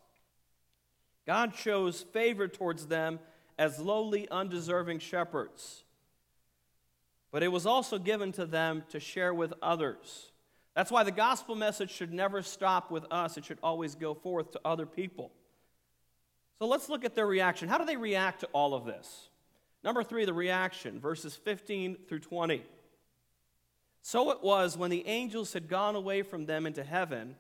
God 1.27 1.55
shows 1.55 2.03
favor 2.03 2.49
towards 2.49 2.87
them 2.87 3.21
as 3.59 3.79
lowly, 3.79 4.29
undeserving 4.31 4.99
shepherds. 4.99 5.85
But 7.33 7.43
it 7.43 7.49
was 7.49 7.67
also 7.67 7.99
given 7.99 8.31
to 8.33 8.47
them 8.47 8.85
to 8.91 9.01
share 9.01 9.35
with 9.35 9.55
others. 9.61 10.31
That's 10.77 10.91
why 10.91 11.03
the 11.03 11.11
gospel 11.11 11.55
message 11.55 11.91
should 11.91 12.13
never 12.13 12.43
stop 12.43 12.91
with 12.91 13.05
us, 13.11 13.37
it 13.37 13.45
should 13.45 13.59
always 13.63 13.95
go 13.95 14.15
forth 14.15 14.53
to 14.53 14.61
other 14.65 14.87
people. 14.87 15.33
So 16.59 16.67
let's 16.67 16.89
look 16.89 17.05
at 17.05 17.17
their 17.17 17.27
reaction. 17.27 17.69
How 17.69 17.79
do 17.79 17.85
they 17.85 17.97
react 17.97 18.41
to 18.41 18.49
all 18.53 18.75
of 18.75 18.85
this? 18.85 19.31
Number 19.83 20.05
three, 20.05 20.25
the 20.25 20.33
reaction, 20.33 21.01
verses 21.01 21.35
15 21.35 21.97
through 22.09 22.21
20. 22.21 22.63
So 24.03 24.31
it 24.31 24.43
was 24.43 24.77
when 24.77 24.91
the 24.91 25.07
angels 25.07 25.53
had 25.53 25.69
gone 25.69 25.97
away 25.97 26.23
from 26.23 26.47
them 26.47 26.67
into 26.67 26.85
heaven 26.85 27.37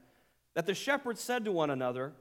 that 0.54 0.66
the 0.66 0.74
shepherds 0.74 1.20
said 1.20 1.44
to 1.44 1.52
one 1.52 1.70
another, 1.70 2.12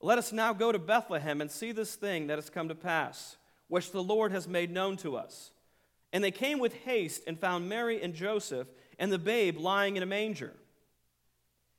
Let 0.00 0.18
us 0.18 0.32
now 0.32 0.52
go 0.52 0.72
to 0.72 0.78
Bethlehem 0.78 1.40
and 1.40 1.50
see 1.50 1.72
this 1.72 1.94
thing 1.94 2.26
that 2.26 2.38
has 2.38 2.50
come 2.50 2.68
to 2.68 2.74
pass, 2.74 3.36
which 3.68 3.92
the 3.92 4.02
Lord 4.02 4.32
has 4.32 4.48
made 4.48 4.70
known 4.70 4.96
to 4.98 5.16
us. 5.16 5.52
And 6.12 6.24
they 6.24 6.30
came 6.30 6.58
with 6.58 6.74
haste 6.74 7.22
and 7.26 7.38
found 7.38 7.68
Mary 7.68 8.02
and 8.02 8.14
Joseph 8.14 8.68
and 8.98 9.12
the 9.12 9.18
babe 9.18 9.58
lying 9.58 9.96
in 9.96 10.02
a 10.02 10.06
manger. 10.06 10.52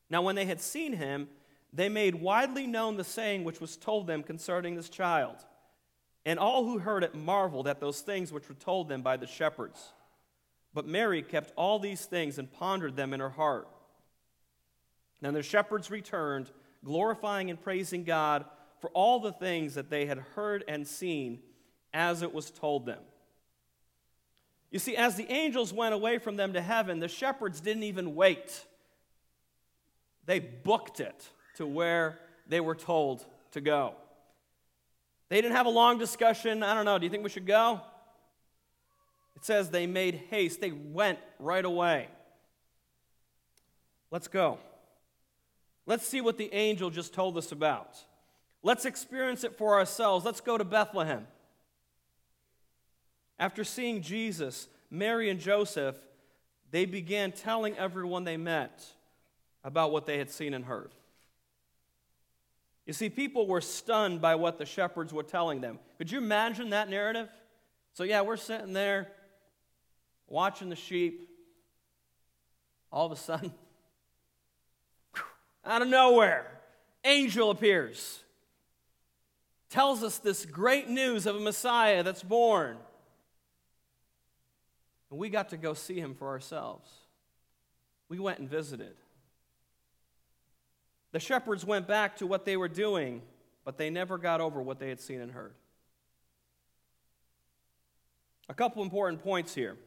Now, 0.09 0.21
when 0.21 0.35
they 0.35 0.45
had 0.45 0.61
seen 0.61 0.93
him, 0.93 1.27
they 1.71 1.89
made 1.89 2.15
widely 2.15 2.65
known 2.65 2.97
the 2.97 3.03
saying 3.03 3.43
which 3.43 3.61
was 3.61 3.77
told 3.77 4.07
them 4.07 4.23
concerning 4.23 4.75
this 4.75 4.89
child. 4.89 5.35
And 6.25 6.39
all 6.39 6.65
who 6.65 6.79
heard 6.79 7.03
it 7.03 7.15
marveled 7.15 7.67
at 7.67 7.79
those 7.79 8.01
things 8.01 8.31
which 8.31 8.49
were 8.49 8.55
told 8.55 8.89
them 8.89 9.01
by 9.01 9.17
the 9.17 9.27
shepherds. 9.27 9.93
But 10.73 10.87
Mary 10.87 11.21
kept 11.21 11.53
all 11.55 11.79
these 11.79 12.05
things 12.05 12.37
and 12.37 12.51
pondered 12.51 12.95
them 12.95 13.13
in 13.13 13.19
her 13.19 13.29
heart. 13.29 13.67
Then 15.21 15.33
the 15.33 15.43
shepherds 15.43 15.91
returned, 15.91 16.49
glorifying 16.83 17.49
and 17.49 17.61
praising 17.61 18.03
God 18.03 18.45
for 18.79 18.89
all 18.91 19.19
the 19.19 19.31
things 19.31 19.75
that 19.75 19.89
they 19.89 20.05
had 20.05 20.19
heard 20.35 20.63
and 20.67 20.87
seen 20.87 21.39
as 21.93 22.21
it 22.21 22.33
was 22.33 22.51
told 22.51 22.85
them. 22.85 22.99
You 24.71 24.79
see, 24.79 24.95
as 24.95 25.15
the 25.15 25.29
angels 25.31 25.73
went 25.73 25.93
away 25.93 26.19
from 26.19 26.35
them 26.35 26.53
to 26.53 26.61
heaven, 26.61 26.99
the 26.99 27.07
shepherds 27.07 27.59
didn't 27.59 27.83
even 27.83 28.15
wait. 28.15 28.65
They 30.25 30.39
booked 30.39 30.99
it 30.99 31.29
to 31.55 31.65
where 31.65 32.19
they 32.47 32.59
were 32.59 32.75
told 32.75 33.25
to 33.51 33.61
go. 33.61 33.95
They 35.29 35.41
didn't 35.41 35.55
have 35.55 35.65
a 35.65 35.71
long 35.71 35.97
discussion. 35.97 36.61
I 36.61 36.73
don't 36.73 36.85
know, 36.85 36.97
do 36.99 37.05
you 37.05 37.09
think 37.09 37.23
we 37.23 37.29
should 37.29 37.47
go? 37.47 37.81
It 39.35 39.45
says 39.45 39.69
they 39.69 39.87
made 39.87 40.23
haste, 40.29 40.61
they 40.61 40.71
went 40.71 41.17
right 41.39 41.63
away. 41.63 42.07
Let's 44.11 44.27
go. 44.27 44.57
Let's 45.85 46.05
see 46.05 46.21
what 46.21 46.37
the 46.37 46.53
angel 46.53 46.89
just 46.89 47.13
told 47.13 47.37
us 47.37 47.51
about. 47.51 47.97
Let's 48.61 48.85
experience 48.85 49.43
it 49.43 49.57
for 49.57 49.79
ourselves. 49.79 50.25
Let's 50.25 50.41
go 50.41 50.57
to 50.57 50.63
Bethlehem. 50.63 51.25
After 53.39 53.63
seeing 53.63 54.01
Jesus, 54.01 54.67
Mary 54.91 55.29
and 55.29 55.39
Joseph, 55.39 55.95
they 56.71 56.85
began 56.85 57.31
telling 57.31 57.77
everyone 57.77 58.25
they 58.25 58.37
met 58.37 58.85
about 59.63 59.91
what 59.91 60.05
they 60.05 60.17
had 60.17 60.29
seen 60.29 60.53
and 60.53 60.65
heard. 60.65 60.91
You 62.85 62.93
see, 62.93 63.09
people 63.09 63.47
were 63.47 63.61
stunned 63.61 64.19
by 64.19 64.35
what 64.35 64.57
the 64.57 64.65
shepherds 64.65 65.13
were 65.13 65.23
telling 65.23 65.61
them. 65.61 65.79
Could 65.97 66.11
you 66.11 66.17
imagine 66.17 66.71
that 66.71 66.89
narrative? 66.89 67.29
So, 67.93 68.03
yeah, 68.03 68.21
we're 68.21 68.37
sitting 68.37 68.73
there 68.73 69.11
watching 70.27 70.69
the 70.69 70.75
sheep. 70.75 71.29
All 72.91 73.05
of 73.05 73.11
a 73.11 73.15
sudden, 73.15 73.53
out 75.65 75.83
of 75.83 75.87
nowhere, 75.87 76.59
angel 77.03 77.51
appears. 77.51 78.23
Tells 79.69 80.03
us 80.03 80.17
this 80.17 80.43
great 80.45 80.89
news 80.89 81.27
of 81.27 81.35
a 81.35 81.39
Messiah 81.39 82.01
that's 82.01 82.23
born. 82.23 82.77
And 85.09 85.19
we 85.19 85.29
got 85.29 85.49
to 85.49 85.57
go 85.57 85.73
see 85.73 85.99
him 85.99 86.13
for 86.13 86.27
ourselves. 86.27 86.89
We 88.09 88.19
went 88.19 88.39
and 88.39 88.49
visited. 88.49 88.95
The 91.11 91.19
shepherds 91.19 91.65
went 91.65 91.87
back 91.87 92.17
to 92.17 92.27
what 92.27 92.45
they 92.45 92.57
were 92.57 92.67
doing, 92.67 93.21
but 93.65 93.77
they 93.77 93.89
never 93.89 94.17
got 94.17 94.41
over 94.41 94.61
what 94.61 94.79
they 94.79 94.89
had 94.89 94.99
seen 94.99 95.21
and 95.21 95.31
heard. 95.31 95.53
A 98.47 98.53
couple 98.53 98.83
important 98.83 99.23
points 99.23 99.53
here. 99.53 99.77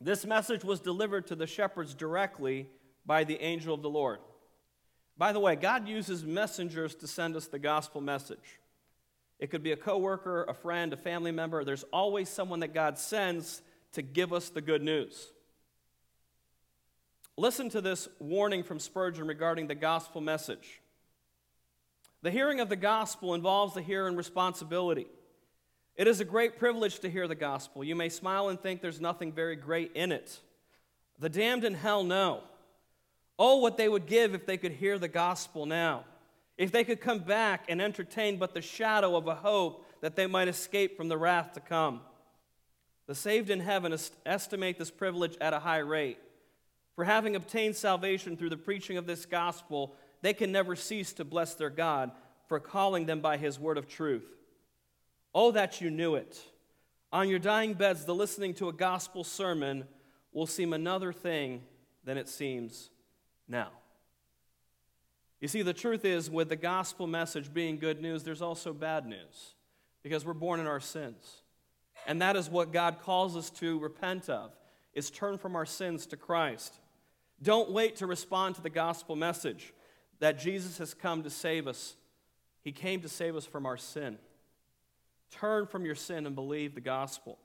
This 0.00 0.26
message 0.26 0.64
was 0.64 0.80
delivered 0.80 1.26
to 1.28 1.34
the 1.34 1.46
shepherds 1.46 1.94
directly 1.94 2.68
by 3.06 3.24
the 3.24 3.40
angel 3.42 3.74
of 3.74 3.82
the 3.82 3.90
Lord. 3.90 4.18
By 5.16 5.32
the 5.32 5.40
way, 5.40 5.54
God 5.54 5.86
uses 5.86 6.24
messengers 6.24 6.94
to 6.96 7.06
send 7.06 7.36
us 7.36 7.46
the 7.46 7.58
gospel 7.58 8.00
message. 8.00 8.58
It 9.38 9.50
could 9.50 9.62
be 9.62 9.72
a 9.72 9.76
coworker, 9.76 10.44
a 10.44 10.54
friend, 10.54 10.92
a 10.92 10.96
family 10.96 11.30
member. 11.30 11.64
There's 11.64 11.84
always 11.84 12.28
someone 12.28 12.60
that 12.60 12.74
God 12.74 12.98
sends 12.98 13.62
to 13.94 14.02
give 14.02 14.32
us 14.32 14.50
the 14.50 14.60
good 14.60 14.82
news. 14.82 15.30
Listen 17.36 17.68
to 17.70 17.80
this 17.80 18.08
warning 18.20 18.62
from 18.62 18.78
Spurgeon 18.78 19.26
regarding 19.26 19.66
the 19.66 19.74
gospel 19.74 20.20
message. 20.20 20.80
The 22.22 22.30
hearing 22.30 22.60
of 22.60 22.68
the 22.68 22.76
gospel 22.76 23.34
involves 23.34 23.74
the 23.74 23.82
hearing 23.82 24.16
responsibility. 24.16 25.06
It 25.96 26.06
is 26.06 26.20
a 26.20 26.24
great 26.24 26.58
privilege 26.58 27.00
to 27.00 27.10
hear 27.10 27.28
the 27.28 27.34
gospel. 27.34 27.84
You 27.84 27.96
may 27.96 28.08
smile 28.08 28.48
and 28.48 28.60
think 28.60 28.80
there's 28.80 29.00
nothing 29.00 29.32
very 29.32 29.56
great 29.56 29.92
in 29.94 30.12
it. 30.12 30.40
The 31.18 31.28
damned 31.28 31.64
in 31.64 31.74
hell 31.74 32.04
know. 32.04 32.42
Oh, 33.38 33.58
what 33.58 33.76
they 33.76 33.88
would 33.88 34.06
give 34.06 34.34
if 34.34 34.46
they 34.46 34.56
could 34.56 34.72
hear 34.72 34.98
the 34.98 35.08
gospel 35.08 35.66
now. 35.66 36.04
If 36.56 36.70
they 36.70 36.84
could 36.84 37.00
come 37.00 37.20
back 37.20 37.64
and 37.68 37.82
entertain 37.82 38.38
but 38.38 38.54
the 38.54 38.62
shadow 38.62 39.16
of 39.16 39.26
a 39.26 39.34
hope 39.34 39.84
that 40.00 40.14
they 40.16 40.26
might 40.26 40.48
escape 40.48 40.96
from 40.96 41.08
the 41.08 41.18
wrath 41.18 41.52
to 41.54 41.60
come. 41.60 42.00
The 43.06 43.14
saved 43.14 43.50
in 43.50 43.60
heaven 43.60 43.96
estimate 44.24 44.78
this 44.78 44.90
privilege 44.90 45.36
at 45.40 45.52
a 45.52 45.60
high 45.60 45.78
rate. 45.78 46.18
For 46.94 47.04
having 47.04 47.36
obtained 47.36 47.76
salvation 47.76 48.36
through 48.36 48.50
the 48.50 48.56
preaching 48.56 48.96
of 48.96 49.06
this 49.06 49.26
gospel, 49.26 49.94
they 50.22 50.32
can 50.32 50.52
never 50.52 50.76
cease 50.76 51.12
to 51.14 51.24
bless 51.24 51.54
their 51.54 51.70
God 51.70 52.12
for 52.46 52.60
calling 52.60 53.06
them 53.06 53.20
by 53.20 53.36
his 53.36 53.58
word 53.58 53.78
of 53.78 53.88
truth. 53.88 54.26
Oh, 55.34 55.50
that 55.50 55.80
you 55.80 55.90
knew 55.90 56.14
it. 56.14 56.40
On 57.12 57.28
your 57.28 57.38
dying 57.38 57.74
beds, 57.74 58.04
the 58.04 58.14
listening 58.14 58.54
to 58.54 58.68
a 58.68 58.72
gospel 58.72 59.24
sermon 59.24 59.84
will 60.32 60.46
seem 60.46 60.72
another 60.72 61.12
thing 61.12 61.62
than 62.04 62.16
it 62.16 62.28
seems 62.28 62.90
now. 63.48 63.70
You 65.40 65.48
see, 65.48 65.62
the 65.62 65.74
truth 65.74 66.04
is, 66.04 66.30
with 66.30 66.48
the 66.48 66.56
gospel 66.56 67.06
message 67.06 67.52
being 67.52 67.78
good 67.78 68.00
news, 68.00 68.22
there's 68.22 68.42
also 68.42 68.72
bad 68.72 69.06
news 69.06 69.54
because 70.02 70.24
we're 70.24 70.32
born 70.32 70.58
in 70.58 70.66
our 70.66 70.80
sins. 70.80 71.42
And 72.06 72.20
that 72.22 72.36
is 72.36 72.50
what 72.50 72.72
God 72.72 72.98
calls 73.00 73.36
us 73.36 73.50
to 73.50 73.78
repent 73.78 74.28
of, 74.28 74.52
is 74.92 75.10
turn 75.10 75.38
from 75.38 75.56
our 75.56 75.66
sins 75.66 76.06
to 76.06 76.16
Christ. 76.16 76.78
Don't 77.42 77.70
wait 77.70 77.96
to 77.96 78.06
respond 78.06 78.54
to 78.56 78.62
the 78.62 78.70
gospel 78.70 79.16
message 79.16 79.72
that 80.20 80.38
Jesus 80.38 80.78
has 80.78 80.94
come 80.94 81.22
to 81.22 81.30
save 81.30 81.66
us. 81.66 81.96
He 82.62 82.72
came 82.72 83.00
to 83.00 83.08
save 83.08 83.36
us 83.36 83.44
from 83.44 83.66
our 83.66 83.76
sin. 83.76 84.18
Turn 85.30 85.66
from 85.66 85.84
your 85.84 85.94
sin 85.94 86.26
and 86.26 86.34
believe 86.34 86.74
the 86.74 86.80
gospel. 86.80 87.38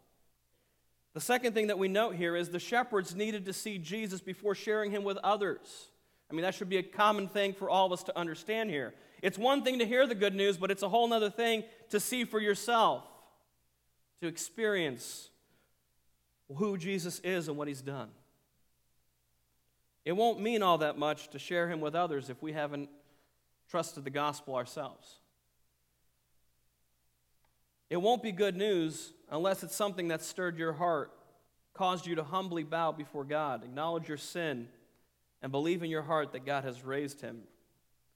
The 1.13 1.21
second 1.21 1.53
thing 1.53 1.67
that 1.67 1.79
we 1.79 1.87
note 1.87 2.15
here 2.15 2.35
is 2.35 2.49
the 2.49 2.59
shepherds 2.59 3.15
needed 3.15 3.45
to 3.45 3.53
see 3.53 3.79
Jesus 3.79 4.21
before 4.21 4.53
sharing 4.53 4.91
him 4.91 5.03
with 5.03 5.17
others. 5.17 5.89
I 6.29 6.35
mean, 6.35 6.43
that 6.43 6.53
should 6.53 6.69
be 6.69 6.77
a 6.77 6.83
common 6.83 7.27
thing 7.27 7.53
for 7.53 7.69
all 7.69 7.87
of 7.87 7.91
us 7.91 8.03
to 8.03 8.17
understand 8.17 8.69
here. 8.69 8.93
It's 9.23 9.37
one 9.37 9.63
thing 9.63 9.79
to 9.79 9.85
hear 9.85 10.05
the 10.05 10.15
good 10.15 10.35
news, 10.35 10.57
but 10.57 10.69
it's 10.69 10.83
a 10.83 10.89
whole 10.89 11.11
other 11.11 11.31
thing 11.31 11.63
to 11.89 11.99
see 11.99 12.23
for 12.23 12.39
yourself, 12.39 13.08
to 14.21 14.27
experience 14.27 15.29
who 16.55 16.77
Jesus 16.77 17.19
is 17.19 17.47
and 17.47 17.57
what 17.57 17.67
he's 17.67 17.81
done. 17.81 18.09
It 20.05 20.13
won't 20.13 20.39
mean 20.39 20.63
all 20.63 20.79
that 20.79 20.97
much 20.97 21.29
to 21.29 21.39
share 21.39 21.69
him 21.69 21.81
with 21.81 21.95
others 21.95 22.29
if 22.29 22.41
we 22.41 22.53
haven't 22.53 22.89
trusted 23.69 24.03
the 24.03 24.09
gospel 24.09 24.55
ourselves. 24.55 25.19
It 27.89 27.97
won't 27.97 28.23
be 28.23 28.31
good 28.31 28.55
news 28.55 29.13
unless 29.29 29.63
it's 29.63 29.75
something 29.75 30.07
that 30.07 30.21
stirred 30.21 30.57
your 30.57 30.73
heart, 30.73 31.11
caused 31.73 32.05
you 32.05 32.15
to 32.15 32.23
humbly 32.23 32.63
bow 32.63 32.91
before 32.91 33.23
God, 33.23 33.63
acknowledge 33.63 34.07
your 34.07 34.17
sin, 34.17 34.67
and 35.41 35.51
believe 35.51 35.83
in 35.83 35.89
your 35.89 36.01
heart 36.01 36.33
that 36.33 36.45
God 36.45 36.63
has 36.63 36.83
raised 36.83 37.21
him 37.21 37.41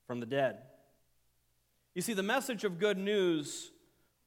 from 0.07 0.19
the 0.19 0.25
dead. 0.25 0.57
You 1.95 2.01
see, 2.01 2.13
the 2.13 2.23
message 2.23 2.63
of 2.63 2.79
good 2.79 2.97
news, 2.97 3.71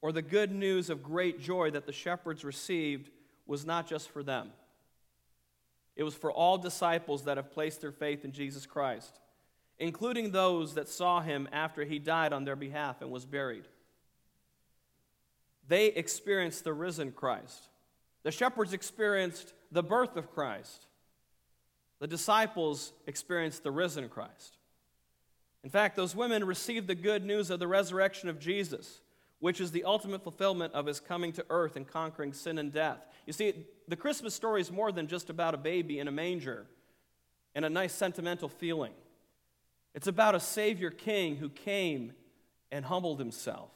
or 0.06 0.12
the 0.12 0.22
good 0.22 0.52
news 0.52 0.88
of 0.88 1.02
great 1.02 1.40
joy 1.40 1.68
that 1.68 1.84
the 1.84 1.92
shepherds 1.92 2.44
received, 2.44 3.10
was 3.44 3.66
not 3.66 3.88
just 3.88 4.08
for 4.08 4.22
them. 4.22 4.52
It 5.96 6.04
was 6.04 6.14
for 6.14 6.30
all 6.30 6.58
disciples 6.58 7.24
that 7.24 7.38
have 7.38 7.50
placed 7.50 7.80
their 7.80 7.90
faith 7.90 8.24
in 8.24 8.30
Jesus 8.30 8.66
Christ, 8.66 9.18
including 9.80 10.30
those 10.30 10.74
that 10.74 10.88
saw 10.88 11.22
him 11.22 11.48
after 11.50 11.84
he 11.84 11.98
died 11.98 12.32
on 12.32 12.44
their 12.44 12.54
behalf 12.54 13.02
and 13.02 13.10
was 13.10 13.26
buried. 13.26 13.64
They 15.66 15.86
experienced 15.86 16.62
the 16.62 16.72
risen 16.72 17.10
Christ. 17.10 17.68
The 18.22 18.30
shepherds 18.30 18.72
experienced 18.72 19.54
the 19.72 19.82
birth 19.82 20.16
of 20.16 20.30
Christ. 20.32 20.86
The 21.98 22.06
disciples 22.06 22.92
experienced 23.08 23.64
the 23.64 23.72
risen 23.72 24.08
Christ. 24.08 24.56
In 25.64 25.70
fact, 25.70 25.96
those 25.96 26.14
women 26.14 26.44
received 26.44 26.86
the 26.86 26.94
good 26.94 27.24
news 27.24 27.50
of 27.50 27.58
the 27.58 27.66
resurrection 27.66 28.28
of 28.28 28.38
Jesus, 28.38 29.00
which 29.40 29.60
is 29.60 29.70
the 29.70 29.84
ultimate 29.84 30.22
fulfillment 30.22 30.72
of 30.74 30.86
his 30.86 31.00
coming 31.00 31.32
to 31.32 31.44
earth 31.50 31.76
and 31.76 31.86
conquering 31.86 32.32
sin 32.32 32.58
and 32.58 32.72
death. 32.72 33.06
You 33.26 33.32
see, 33.32 33.66
the 33.88 33.96
Christmas 33.96 34.34
story 34.34 34.60
is 34.60 34.70
more 34.70 34.92
than 34.92 35.06
just 35.06 35.30
about 35.30 35.54
a 35.54 35.58
baby 35.58 35.98
in 35.98 36.08
a 36.08 36.12
manger 36.12 36.66
and 37.54 37.64
a 37.64 37.70
nice 37.70 37.92
sentimental 37.92 38.48
feeling. 38.48 38.92
It's 39.94 40.06
about 40.06 40.34
a 40.34 40.40
Savior 40.40 40.90
King 40.90 41.36
who 41.36 41.48
came 41.48 42.12
and 42.70 42.84
humbled 42.84 43.18
himself, 43.18 43.70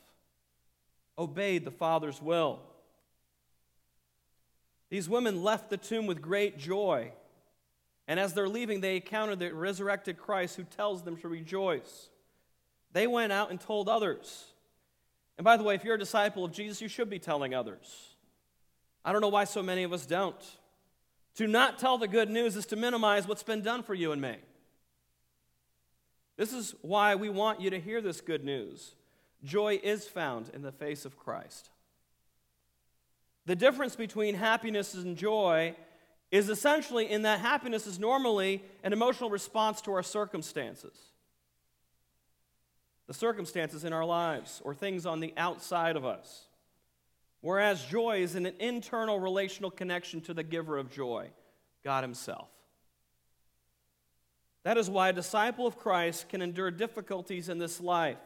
obeyed 1.18 1.64
the 1.64 1.70
Father's 1.70 2.20
will. 2.20 2.60
These 4.90 5.08
women 5.08 5.42
left 5.42 5.70
the 5.70 5.76
tomb 5.76 6.06
with 6.06 6.20
great 6.20 6.58
joy 6.58 7.12
and 8.10 8.18
as 8.18 8.32
they're 8.34 8.48
leaving, 8.48 8.80
they 8.80 8.96
encounter 8.96 9.36
the 9.36 9.54
resurrected 9.54 10.18
Christ 10.18 10.56
who 10.56 10.64
tells 10.64 11.04
them 11.04 11.16
to 11.18 11.28
rejoice. 11.28 12.08
They 12.92 13.06
went 13.06 13.30
out 13.30 13.50
and 13.50 13.60
told 13.60 13.88
others. 13.88 14.46
And 15.40 15.44
by 15.46 15.56
the 15.56 15.62
way, 15.62 15.74
if 15.74 15.84
you're 15.84 15.94
a 15.94 15.98
disciple 15.98 16.44
of 16.44 16.52
Jesus, 16.52 16.82
you 16.82 16.88
should 16.88 17.08
be 17.08 17.18
telling 17.18 17.54
others. 17.54 18.10
I 19.06 19.10
don't 19.10 19.22
know 19.22 19.28
why 19.28 19.44
so 19.44 19.62
many 19.62 19.84
of 19.84 19.92
us 19.94 20.04
don't. 20.04 20.36
To 21.36 21.46
not 21.46 21.78
tell 21.78 21.96
the 21.96 22.06
good 22.06 22.28
news 22.28 22.56
is 22.56 22.66
to 22.66 22.76
minimize 22.76 23.26
what's 23.26 23.42
been 23.42 23.62
done 23.62 23.82
for 23.82 23.94
you 23.94 24.12
and 24.12 24.20
me. 24.20 24.36
This 26.36 26.52
is 26.52 26.74
why 26.82 27.14
we 27.14 27.30
want 27.30 27.58
you 27.58 27.70
to 27.70 27.80
hear 27.80 28.02
this 28.02 28.20
good 28.20 28.44
news. 28.44 28.96
Joy 29.42 29.80
is 29.82 30.06
found 30.06 30.50
in 30.52 30.60
the 30.60 30.72
face 30.72 31.06
of 31.06 31.16
Christ. 31.16 31.70
The 33.46 33.56
difference 33.56 33.96
between 33.96 34.34
happiness 34.34 34.92
and 34.92 35.16
joy 35.16 35.74
is 36.30 36.50
essentially 36.50 37.10
in 37.10 37.22
that 37.22 37.40
happiness 37.40 37.86
is 37.86 37.98
normally 37.98 38.62
an 38.84 38.92
emotional 38.92 39.30
response 39.30 39.80
to 39.80 39.92
our 39.94 40.02
circumstances. 40.02 40.98
The 43.10 43.14
circumstances 43.14 43.82
in 43.82 43.92
our 43.92 44.04
lives 44.04 44.62
or 44.64 44.72
things 44.72 45.04
on 45.04 45.18
the 45.18 45.34
outside 45.36 45.96
of 45.96 46.04
us. 46.04 46.46
Whereas 47.40 47.84
joy 47.84 48.22
is 48.22 48.36
an 48.36 48.46
internal 48.60 49.18
relational 49.18 49.72
connection 49.72 50.20
to 50.20 50.32
the 50.32 50.44
giver 50.44 50.78
of 50.78 50.92
joy, 50.92 51.30
God 51.82 52.04
Himself. 52.04 52.46
That 54.62 54.78
is 54.78 54.88
why 54.88 55.08
a 55.08 55.12
disciple 55.12 55.66
of 55.66 55.76
Christ 55.76 56.28
can 56.28 56.40
endure 56.40 56.70
difficulties 56.70 57.48
in 57.48 57.58
this 57.58 57.80
life, 57.80 58.20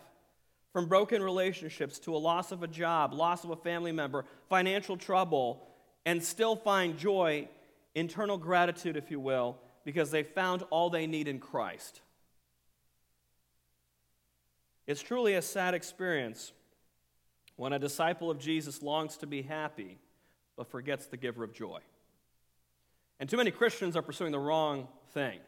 from 0.75 0.87
broken 0.87 1.23
relationships 1.23 1.99
to 2.01 2.14
a 2.14 2.18
loss 2.18 2.53
of 2.53 2.62
a 2.62 2.68
job, 2.68 3.14
loss 3.14 3.42
of 3.42 3.49
a 3.49 3.57
family 3.57 3.90
member, 3.90 4.27
financial 4.51 4.99
trouble, 4.99 5.66
and 6.05 6.23
still 6.23 6.57
find 6.57 6.99
joy 6.99 7.49
internal 7.94 8.37
gratitude, 8.37 8.99
if 8.99 9.11
you 9.11 9.18
will, 9.18 9.57
because 9.83 10.11
they 10.11 10.23
found 10.23 10.62
all 10.68 10.90
they 10.90 11.07
need 11.07 11.27
in 11.27 11.38
Christ. 11.38 12.03
It's 14.87 15.03
truly 15.03 15.35
a 15.35 15.42
sad 15.42 15.75
experience 15.75 16.53
when 17.57 17.73
a 17.73 17.79
disciple 17.79 18.31
of 18.31 18.38
Jesus 18.38 18.83
longs 18.83 19.16
to 19.18 19.27
be 19.27 19.42
happy 19.42 19.99
but 20.57 20.70
forgets 20.70 21.07
the 21.07 21.16
giver 21.16 21.42
of 21.42 21.53
joy. 21.53 21.81
And 23.20 23.29
too 23.29 23.37
many 23.37 23.51
Christians 23.51 23.97
are 23.97 24.03
pursuing 24.03 24.33
the 24.33 24.38
wrong 24.38 24.88
thing. 25.12 25.38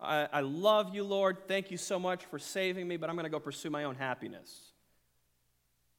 I, 0.00 0.28
I 0.32 0.40
love 0.40 0.94
you, 0.94 1.04
Lord. 1.04 1.46
Thank 1.46 1.70
you 1.70 1.76
so 1.76 1.98
much 1.98 2.24
for 2.26 2.38
saving 2.38 2.86
me, 2.88 2.96
but 2.96 3.08
I'm 3.08 3.16
going 3.16 3.24
to 3.24 3.30
go 3.30 3.38
pursue 3.38 3.70
my 3.70 3.84
own 3.84 3.94
happiness. 3.94 4.72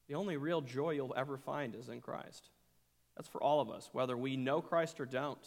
The 0.08 0.16
only 0.16 0.36
real 0.36 0.62
joy 0.62 0.92
you'll 0.92 1.14
ever 1.16 1.38
find 1.38 1.76
is 1.76 1.88
in 1.88 2.02
Christ. 2.02 2.50
That's 3.16 3.30
for 3.30 3.42
all 3.42 3.62
of 3.62 3.70
us, 3.70 3.90
whether 3.94 4.18
we 4.18 4.36
know 4.36 4.62
Christ 4.62 5.00
or 5.00 5.06
don't. 5.06 5.40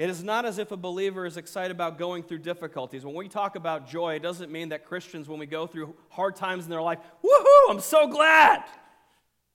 It 0.00 0.08
is 0.08 0.24
not 0.24 0.46
as 0.46 0.56
if 0.56 0.70
a 0.70 0.78
believer 0.78 1.26
is 1.26 1.36
excited 1.36 1.72
about 1.72 1.98
going 1.98 2.22
through 2.22 2.38
difficulties. 2.38 3.04
When 3.04 3.14
we 3.14 3.28
talk 3.28 3.54
about 3.54 3.86
joy, 3.86 4.14
it 4.14 4.22
doesn't 4.22 4.50
mean 4.50 4.70
that 4.70 4.86
Christians, 4.86 5.28
when 5.28 5.38
we 5.38 5.44
go 5.44 5.66
through 5.66 5.94
hard 6.08 6.36
times 6.36 6.64
in 6.64 6.70
their 6.70 6.80
life, 6.80 7.00
woohoo, 7.22 7.68
I'm 7.68 7.80
so 7.80 8.08
glad. 8.08 8.64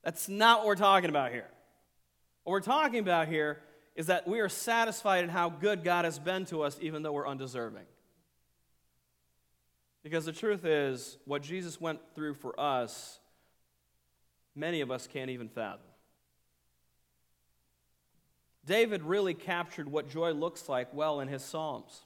That's 0.03 0.29
not 0.29 0.59
what 0.59 0.67
we're 0.67 0.75
talking 0.75 1.09
about 1.09 1.31
here. 1.31 1.49
What 2.43 2.51
we're 2.51 2.59
talking 2.59 2.99
about 2.99 3.27
here 3.27 3.59
is 3.95 4.05
that 4.05 4.27
we 4.27 4.39
are 4.39 4.47
satisfied 4.47 5.23
in 5.23 5.31
how 5.31 5.49
good 5.49 5.83
God 5.83 6.05
has 6.05 6.19
been 6.19 6.45
to 6.45 6.61
us, 6.61 6.77
even 6.79 7.01
though 7.01 7.13
we're 7.13 7.27
undeserving. 7.27 7.87
Because 10.03 10.25
the 10.25 10.31
truth 10.31 10.63
is, 10.63 11.17
what 11.25 11.41
Jesus 11.41 11.81
went 11.81 12.01
through 12.13 12.35
for 12.35 12.59
us 12.59 13.17
many 14.53 14.81
of 14.81 14.91
us 14.91 15.07
can't 15.07 15.31
even 15.31 15.49
fathom. 15.49 15.94
David 18.65 19.03
really 19.03 19.33
captured 19.33 19.87
what 19.87 20.09
joy 20.09 20.31
looks 20.31 20.67
like 20.67 20.93
well 20.93 21.19
in 21.19 21.27
his 21.27 21.43
Psalms. 21.43 22.05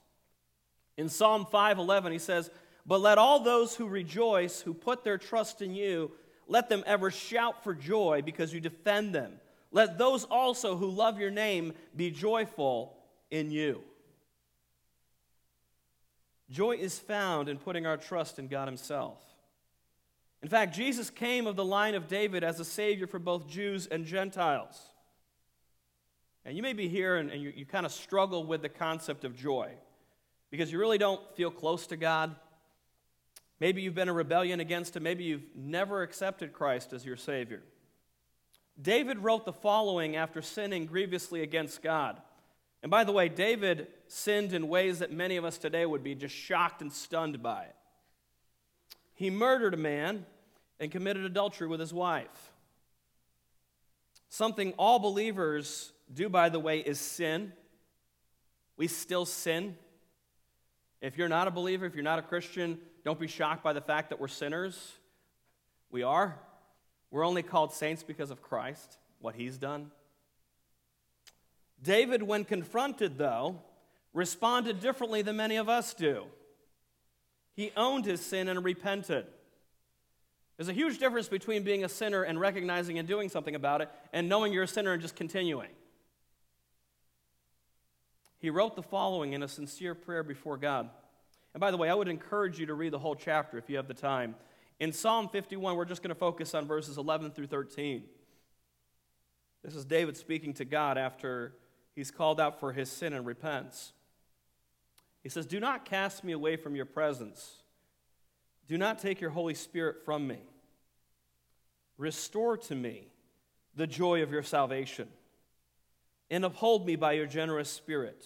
In 0.97 1.07
Psalm 1.07 1.45
5:11 1.45 2.11
he 2.11 2.19
says, 2.19 2.51
"But 2.85 2.99
let 2.99 3.17
all 3.17 3.39
those 3.39 3.75
who 3.75 3.87
rejoice, 3.87 4.61
who 4.61 4.73
put 4.73 5.03
their 5.03 5.17
trust 5.17 5.61
in 5.61 5.73
you, 5.73 6.11
let 6.47 6.67
them 6.67 6.83
ever 6.85 7.11
shout 7.11 7.63
for 7.63 7.73
joy 7.73 8.21
because 8.21 8.53
you 8.53 8.59
defend 8.59 9.15
them. 9.15 9.39
Let 9.71 9.97
those 9.97 10.25
also 10.25 10.75
who 10.75 10.89
love 10.89 11.19
your 11.19 11.31
name 11.31 11.73
be 11.95 12.11
joyful 12.11 12.97
in 13.29 13.51
you." 13.51 13.83
Joy 16.49 16.77
is 16.77 16.99
found 16.99 17.47
in 17.47 17.59
putting 17.59 17.85
our 17.85 17.97
trust 17.97 18.39
in 18.39 18.47
God 18.47 18.67
himself. 18.67 19.23
In 20.41 20.49
fact, 20.49 20.73
Jesus 20.73 21.09
came 21.09 21.45
of 21.45 21.55
the 21.55 21.65
line 21.65 21.95
of 21.95 22.07
David 22.07 22.43
as 22.43 22.59
a 22.59 22.65
Savior 22.65 23.05
for 23.07 23.19
both 23.19 23.47
Jews 23.47 23.87
and 23.87 24.05
Gentiles. 24.05 24.88
And 26.45 26.55
you 26.55 26.63
may 26.63 26.73
be 26.73 26.87
here 26.87 27.17
and, 27.17 27.29
and 27.29 27.41
you, 27.41 27.53
you 27.55 27.65
kind 27.65 27.85
of 27.85 27.91
struggle 27.91 28.45
with 28.45 28.61
the 28.61 28.69
concept 28.69 29.23
of 29.25 29.35
joy 29.35 29.71
because 30.51 30.71
you 30.71 30.79
really 30.79 30.97
don't 30.97 31.21
feel 31.35 31.51
close 31.51 31.87
to 31.87 31.97
God. 31.97 32.35
Maybe 33.59 33.81
you've 33.81 33.95
been 33.95 34.09
in 34.09 34.15
rebellion 34.15 34.59
against 34.59 34.95
him. 34.95 35.03
Maybe 35.03 35.25
you've 35.25 35.55
never 35.55 36.01
accepted 36.01 36.53
Christ 36.53 36.93
as 36.93 37.05
your 37.05 37.17
Savior. 37.17 37.61
David 38.81 39.19
wrote 39.19 39.45
the 39.45 39.53
following 39.53 40.15
after 40.15 40.41
sinning 40.41 40.85
grievously 40.85 41.41
against 41.41 41.81
God. 41.81 42.21
And 42.81 42.89
by 42.89 43.03
the 43.03 43.11
way, 43.11 43.27
David 43.27 43.87
sinned 44.07 44.53
in 44.53 44.69
ways 44.69 44.99
that 44.99 45.11
many 45.11 45.35
of 45.35 45.43
us 45.43 45.57
today 45.57 45.85
would 45.85 46.03
be 46.03 46.15
just 46.15 46.33
shocked 46.33 46.81
and 46.81 46.91
stunned 46.91 47.43
by 47.43 47.63
it. 47.63 47.75
He 49.13 49.29
murdered 49.29 49.73
a 49.73 49.77
man 49.77 50.25
and 50.79 50.89
committed 50.89 51.25
adultery 51.25 51.67
with 51.67 51.81
his 51.81 51.93
wife. 51.93 52.53
Something 54.29 54.73
all 54.77 54.99
believers 54.99 55.91
do, 56.13 56.29
by 56.29 56.49
the 56.49 56.59
way, 56.59 56.79
is 56.79 56.99
sin. 56.99 57.53
We 58.77 58.87
still 58.87 59.25
sin. 59.25 59.75
If 61.01 61.17
you're 61.17 61.29
not 61.29 61.47
a 61.47 61.51
believer, 61.51 61.85
if 61.85 61.95
you're 61.95 62.03
not 62.03 62.19
a 62.19 62.23
Christian, 62.23 62.79
don't 63.05 63.19
be 63.19 63.27
shocked 63.27 63.63
by 63.63 63.73
the 63.73 63.81
fact 63.81 64.09
that 64.09 64.19
we're 64.19 64.27
sinners. 64.27 64.93
We 65.91 66.03
are. 66.03 66.37
We're 67.11 67.25
only 67.25 67.43
called 67.43 67.73
saints 67.73 68.03
because 68.03 68.31
of 68.31 68.41
Christ, 68.41 68.97
what 69.19 69.35
he's 69.35 69.57
done. 69.57 69.91
David, 71.81 72.23
when 72.23 72.43
confronted, 72.43 73.17
though, 73.17 73.61
responded 74.13 74.79
differently 74.79 75.21
than 75.21 75.37
many 75.37 75.55
of 75.55 75.69
us 75.69 75.93
do. 75.93 76.25
He 77.53 77.71
owned 77.75 78.05
his 78.05 78.21
sin 78.21 78.47
and 78.47 78.63
repented. 78.63 79.25
There's 80.57 80.69
a 80.69 80.73
huge 80.73 80.97
difference 80.97 81.29
between 81.29 81.63
being 81.63 81.85
a 81.85 81.89
sinner 81.89 82.23
and 82.23 82.39
recognizing 82.39 82.99
and 82.99 83.07
doing 83.07 83.29
something 83.29 83.55
about 83.55 83.81
it 83.81 83.89
and 84.11 84.27
knowing 84.27 84.51
you're 84.51 84.63
a 84.63 84.67
sinner 84.67 84.91
and 84.91 85.01
just 85.01 85.15
continuing. 85.15 85.69
He 88.39 88.49
wrote 88.49 88.75
the 88.75 88.83
following 88.83 89.33
in 89.33 89.43
a 89.43 89.47
sincere 89.47 89.93
prayer 89.93 90.23
before 90.23 90.57
God. 90.57 90.89
And 91.53 91.61
by 91.61 91.71
the 91.71 91.77
way, 91.77 91.89
I 91.89 91.93
would 91.93 92.07
encourage 92.07 92.59
you 92.59 92.65
to 92.67 92.73
read 92.73 92.93
the 92.93 92.99
whole 92.99 93.15
chapter 93.15 93.57
if 93.57 93.69
you 93.69 93.75
have 93.75 93.87
the 93.87 93.93
time. 93.93 94.35
In 94.79 94.93
Psalm 94.93 95.27
51, 95.27 95.75
we're 95.75 95.85
just 95.85 96.01
going 96.01 96.09
to 96.09 96.15
focus 96.15 96.55
on 96.55 96.65
verses 96.65 96.97
11 96.97 97.31
through 97.31 97.47
13. 97.47 98.03
This 99.63 99.75
is 99.75 99.83
David 99.83 100.15
speaking 100.15 100.53
to 100.53 100.65
God 100.65 100.97
after 100.97 101.53
he's 101.95 102.11
called 102.11 102.39
out 102.39 102.61
for 102.61 102.71
his 102.71 102.89
sin 102.89 103.11
and 103.11 103.25
repents. 103.25 103.91
He 105.21 105.27
says, 105.27 105.45
Do 105.45 105.59
not 105.59 105.83
cast 105.83 106.23
me 106.23 106.31
away 106.31 106.55
from 106.55 106.77
your 106.77 106.85
presence. 106.85 107.63
Do 108.67 108.77
not 108.77 108.99
take 108.99 109.19
your 109.19 109.31
Holy 109.31 109.53
Spirit 109.53 110.05
from 110.05 110.27
me. 110.27 110.37
Restore 111.97 112.55
to 112.55 112.75
me 112.75 113.07
the 113.75 113.87
joy 113.87 114.23
of 114.23 114.31
your 114.31 114.43
salvation 114.43 115.09
and 116.29 116.45
uphold 116.45 116.85
me 116.85 116.95
by 116.95 117.13
your 117.13 117.25
generous 117.25 117.69
spirit. 117.69 118.25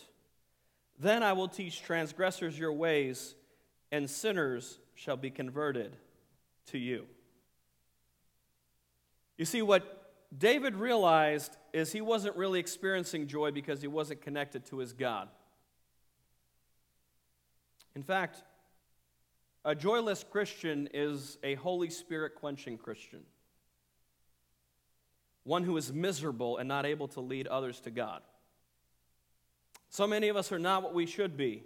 Then 1.00 1.24
I 1.24 1.34
will 1.34 1.48
teach 1.48 1.82
transgressors 1.82 2.58
your 2.58 2.74
ways, 2.74 3.36
and 3.92 4.10
sinners 4.10 4.80
shall 4.96 5.18
be 5.18 5.30
converted 5.30 5.96
to 6.68 6.78
you. 6.78 7.06
You 9.38 9.46
see, 9.46 9.62
what 9.62 10.12
David 10.38 10.76
realized 10.76 11.58
is 11.74 11.92
he 11.92 12.02
wasn't 12.02 12.36
really 12.36 12.60
experiencing 12.60 13.28
joy 13.28 13.52
because 13.52 13.82
he 13.82 13.88
wasn't 13.88 14.22
connected 14.22 14.66
to 14.68 14.78
his 14.78 14.94
God. 14.94 15.30
In 17.96 18.04
fact, 18.04 18.44
a 19.66 19.76
joyless 19.76 20.26
Christian 20.30 20.90
is 20.94 21.38
a 21.44 21.56
Holy 21.56 21.90
Spirit 21.90 22.36
quenching 22.36 22.78
Christian, 22.78 23.22
one 25.44 25.64
who 25.64 25.76
is 25.78 25.92
miserable 25.92 26.58
and 26.58 26.68
not 26.68 26.86
able 26.86 27.08
to 27.10 27.20
lead 27.20 27.48
others 27.48 27.80
to 27.82 27.92
God. 27.92 28.22
So 29.90 30.08
many 30.08 30.30
of 30.30 30.38
us 30.38 30.52
are 30.52 30.60
not 30.60 30.84
what 30.84 30.94
we 30.94 31.06
should 31.06 31.38
be, 31.38 31.64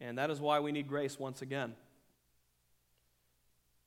and 0.00 0.18
that 0.18 0.30
is 0.30 0.40
why 0.40 0.60
we 0.60 0.70
need 0.70 0.86
grace 0.86 1.18
once 1.18 1.42
again. 1.42 1.74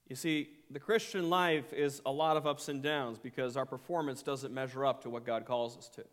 You 0.07 0.15
see, 0.15 0.49
the 0.69 0.79
Christian 0.79 1.29
life 1.29 1.73
is 1.73 2.01
a 2.05 2.11
lot 2.11 2.37
of 2.37 2.47
ups 2.47 2.69
and 2.69 2.81
downs 2.81 3.19
because 3.19 3.57
our 3.57 3.65
performance 3.65 4.21
doesn't 4.21 4.53
measure 4.53 4.85
up 4.85 5.03
to 5.03 5.09
what 5.09 5.25
God 5.25 5.45
calls 5.45 5.77
us 5.77 5.89
to. 5.89 6.03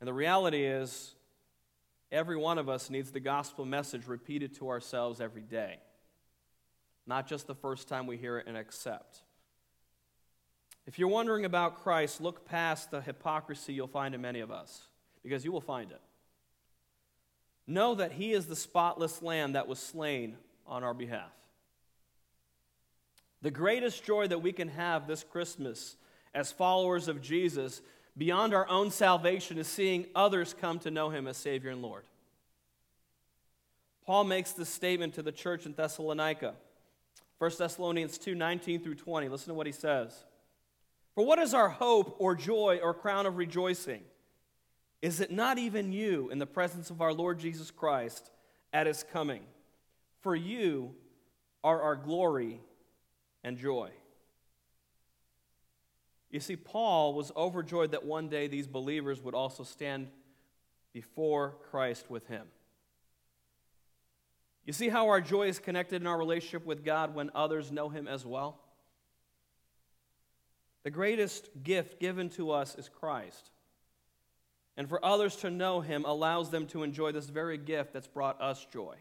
And 0.00 0.08
the 0.08 0.12
reality 0.12 0.64
is, 0.64 1.14
every 2.10 2.36
one 2.36 2.58
of 2.58 2.68
us 2.68 2.90
needs 2.90 3.10
the 3.10 3.20
gospel 3.20 3.64
message 3.64 4.06
repeated 4.06 4.54
to 4.56 4.68
ourselves 4.68 5.20
every 5.20 5.42
day, 5.42 5.78
not 7.06 7.28
just 7.28 7.46
the 7.46 7.54
first 7.54 7.88
time 7.88 8.06
we 8.06 8.16
hear 8.16 8.38
it 8.38 8.46
and 8.46 8.56
accept. 8.56 9.20
If 10.86 10.98
you're 10.98 11.08
wondering 11.08 11.44
about 11.44 11.82
Christ, 11.82 12.20
look 12.20 12.44
past 12.46 12.90
the 12.90 13.00
hypocrisy 13.00 13.72
you'll 13.72 13.86
find 13.86 14.14
in 14.14 14.20
many 14.20 14.40
of 14.40 14.50
us, 14.50 14.82
because 15.22 15.44
you 15.44 15.52
will 15.52 15.60
find 15.60 15.90
it. 15.90 16.00
Know 17.66 17.94
that 17.94 18.12
He 18.12 18.32
is 18.32 18.46
the 18.46 18.56
spotless 18.56 19.22
Lamb 19.22 19.52
that 19.52 19.68
was 19.68 19.78
slain 19.78 20.36
on 20.66 20.82
our 20.82 20.94
behalf. 20.94 21.30
The 23.42 23.50
greatest 23.50 24.04
joy 24.04 24.26
that 24.28 24.42
we 24.42 24.52
can 24.52 24.68
have 24.68 25.06
this 25.06 25.22
Christmas 25.22 25.96
as 26.34 26.52
followers 26.52 27.08
of 27.08 27.22
Jesus, 27.22 27.80
beyond 28.16 28.54
our 28.54 28.68
own 28.68 28.90
salvation, 28.90 29.58
is 29.58 29.66
seeing 29.66 30.06
others 30.14 30.54
come 30.58 30.78
to 30.80 30.90
know 30.90 31.10
him 31.10 31.26
as 31.26 31.36
Savior 31.36 31.70
and 31.70 31.82
Lord. 31.82 32.04
Paul 34.04 34.24
makes 34.24 34.52
this 34.52 34.68
statement 34.68 35.14
to 35.14 35.22
the 35.22 35.32
church 35.32 35.66
in 35.66 35.72
Thessalonica. 35.72 36.54
1 37.38 37.50
Thessalonians 37.58 38.18
2 38.18 38.34
19 38.34 38.82
through 38.82 38.96
20. 38.96 39.28
Listen 39.28 39.48
to 39.48 39.54
what 39.54 39.66
he 39.66 39.72
says. 39.72 40.24
For 41.20 41.26
what 41.26 41.38
is 41.38 41.52
our 41.52 41.68
hope 41.68 42.16
or 42.18 42.34
joy 42.34 42.80
or 42.82 42.94
crown 42.94 43.26
of 43.26 43.36
rejoicing? 43.36 44.00
Is 45.02 45.20
it 45.20 45.30
not 45.30 45.58
even 45.58 45.92
you 45.92 46.30
in 46.30 46.38
the 46.38 46.46
presence 46.46 46.88
of 46.88 47.02
our 47.02 47.12
Lord 47.12 47.38
Jesus 47.38 47.70
Christ 47.70 48.30
at 48.72 48.86
his 48.86 49.02
coming? 49.02 49.42
For 50.22 50.34
you 50.34 50.94
are 51.62 51.82
our 51.82 51.94
glory 51.94 52.62
and 53.44 53.58
joy. 53.58 53.90
You 56.30 56.40
see, 56.40 56.56
Paul 56.56 57.12
was 57.12 57.32
overjoyed 57.36 57.90
that 57.90 58.06
one 58.06 58.30
day 58.30 58.48
these 58.48 58.66
believers 58.66 59.20
would 59.20 59.34
also 59.34 59.62
stand 59.62 60.08
before 60.94 61.56
Christ 61.70 62.08
with 62.08 62.28
him. 62.28 62.46
You 64.64 64.72
see 64.72 64.88
how 64.88 65.08
our 65.08 65.20
joy 65.20 65.48
is 65.48 65.58
connected 65.58 66.00
in 66.00 66.06
our 66.06 66.16
relationship 66.16 66.64
with 66.64 66.82
God 66.82 67.14
when 67.14 67.30
others 67.34 67.70
know 67.70 67.90
him 67.90 68.08
as 68.08 68.24
well? 68.24 68.58
The 70.82 70.90
greatest 70.90 71.50
gift 71.62 72.00
given 72.00 72.30
to 72.30 72.50
us 72.50 72.74
is 72.74 72.88
Christ. 72.88 73.50
And 74.76 74.88
for 74.88 75.04
others 75.04 75.36
to 75.36 75.50
know 75.50 75.80
him 75.80 76.04
allows 76.04 76.50
them 76.50 76.66
to 76.68 76.82
enjoy 76.82 77.12
this 77.12 77.26
very 77.26 77.58
gift 77.58 77.92
that's 77.92 78.06
brought 78.06 78.40
us 78.40 78.66
joy. 78.72 78.96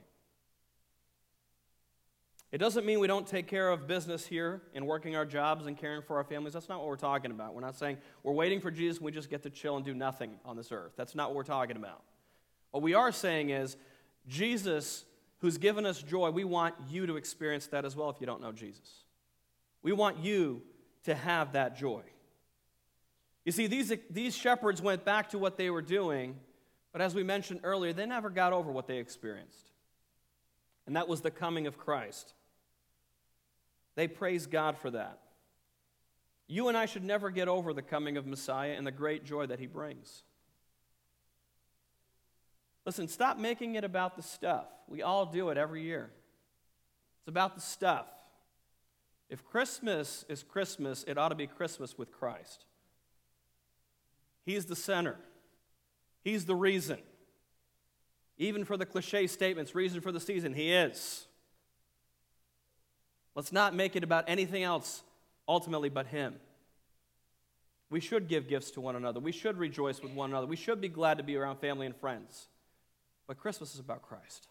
It 2.52 2.58
doesn't 2.58 2.86
mean 2.86 3.00
we 3.00 3.08
don't 3.08 3.28
take 3.28 3.48
care 3.48 3.70
of 3.70 3.88
business 3.88 4.26
here 4.26 4.64
and 4.74 4.88
working 4.88 5.16
our 5.16 5.26
jobs 5.26 5.68
and 5.68 5.78
caring 5.78 6.02
for 6.02 6.18
our 6.18 6.24
families. 6.24 6.54
That's 6.54 6.68
not 6.68 6.80
what 6.80 6.88
we're 6.88 6.96
talking 6.96 7.30
about. 7.30 7.54
We're 7.54 7.62
not 7.62 7.76
saying 7.76 7.98
we're 8.24 8.34
waiting 8.34 8.60
for 8.60 8.72
Jesus 8.72 8.98
and 8.98 9.06
we 9.06 9.12
just 9.12 9.30
get 9.30 9.44
to 9.44 9.52
chill 9.52 9.76
and 9.76 9.86
do 9.86 9.94
nothing 9.94 10.32
on 10.44 10.58
this 10.58 10.72
earth. 10.72 10.94
That's 10.98 11.14
not 11.14 11.30
what 11.30 11.36
we're 11.36 11.44
talking 11.44 11.78
about. 11.78 12.02
What 12.72 12.82
we 12.82 12.96
are 12.96 13.12
saying 13.12 13.52
is, 13.52 13.78
Jesus, 14.28 15.06
who's 15.40 15.60
given 15.60 15.86
us 15.86 16.02
joy, 16.02 16.32
we 16.32 16.44
want 16.44 16.74
you 16.90 17.06
to 17.06 17.18
experience 17.18 17.68
that 17.68 17.86
as 17.86 17.96
well 17.96 18.10
if 18.10 18.18
you 18.20 18.26
don't 18.26 18.42
know 18.42 18.52
Jesus. 18.52 19.04
We 19.84 19.92
want 19.92 20.18
you 20.18 20.64
to 21.04 21.16
have 21.16 21.54
that 21.54 21.78
joy. 21.78 22.04
You 23.46 23.52
see, 23.52 23.68
these, 23.68 23.94
these 24.10 24.36
shepherds 24.36 24.82
went 24.82 25.06
back 25.06 25.30
to 25.30 25.38
what 25.38 25.58
they 25.58 25.70
were 25.70 25.82
doing, 25.82 26.36
but 26.92 27.02
as 27.02 27.16
we 27.16 27.24
mentioned 27.24 27.62
earlier, 27.64 27.94
they 27.94 28.06
never 28.06 28.30
got 28.30 28.54
over 28.54 28.72
what 28.72 28.88
they 28.88 28.98
experienced. 28.98 29.72
And 30.86 30.96
that 30.96 31.08
was 31.08 31.22
the 31.22 31.32
coming 31.32 31.68
of 31.68 31.78
Christ. 31.78 32.34
They 33.96 34.08
praise 34.08 34.46
God 34.46 34.78
for 34.78 34.92
that. 34.92 35.20
You 36.48 36.68
and 36.68 36.78
I 36.78 36.86
should 36.86 37.04
never 37.04 37.30
get 37.30 37.48
over 37.48 37.74
the 37.74 37.82
coming 37.82 38.18
of 38.18 38.26
Messiah 38.26 38.74
and 38.76 38.86
the 38.86 38.92
great 38.92 39.24
joy 39.24 39.46
that 39.46 39.60
he 39.60 39.68
brings. 39.68 40.24
Listen, 42.86 43.08
stop 43.08 43.38
making 43.38 43.76
it 43.76 43.84
about 43.84 44.16
the 44.16 44.24
stuff. 44.24 44.66
We 44.88 45.04
all 45.04 45.28
do 45.28 45.50
it 45.50 45.58
every 45.58 45.84
year. 45.84 46.10
It's 47.20 47.28
about 47.28 47.54
the 47.54 47.62
stuff. 47.62 48.08
If 49.30 49.46
Christmas 49.46 50.26
is 50.28 50.44
Christmas, 50.44 51.04
it 51.08 51.18
ought 51.18 51.30
to 51.30 51.36
be 51.36 51.48
Christmas 51.48 51.98
with 51.98 52.12
Christ. 52.12 52.66
He's 54.46 54.66
the 54.66 54.76
center, 54.76 55.18
He's 56.24 56.46
the 56.46 56.56
reason. 56.56 57.00
Even 58.38 58.64
for 58.64 58.78
the 58.78 58.86
cliche 58.86 59.28
statements, 59.28 59.76
reason 59.76 60.00
for 60.00 60.14
the 60.14 60.20
season, 60.20 60.54
He 60.54 60.72
is. 60.72 61.28
Let's 63.36 63.52
not 63.52 63.76
make 63.76 63.96
it 63.98 64.04
about 64.04 64.26
anything 64.28 64.64
else 64.64 65.04
ultimately 65.48 65.90
but 65.90 66.08
Him. 66.08 66.36
We 67.90 68.00
should 68.00 68.28
give 68.28 68.48
gifts 68.48 68.72
to 68.72 68.82
one 68.82 68.96
another. 68.96 69.20
We 69.20 69.32
should 69.32 69.58
rejoice 69.58 70.02
with 70.02 70.14
one 70.14 70.30
another. 70.30 70.48
We 70.48 70.56
should 70.56 70.80
be 70.80 70.90
glad 70.90 71.18
to 71.18 71.24
be 71.24 71.36
around 71.36 71.58
family 71.58 71.86
and 71.86 71.96
friends. 71.96 72.48
But 73.28 73.38
Christmas 73.38 73.74
is 73.74 73.80
about 73.80 74.04
Christ. 74.04 74.48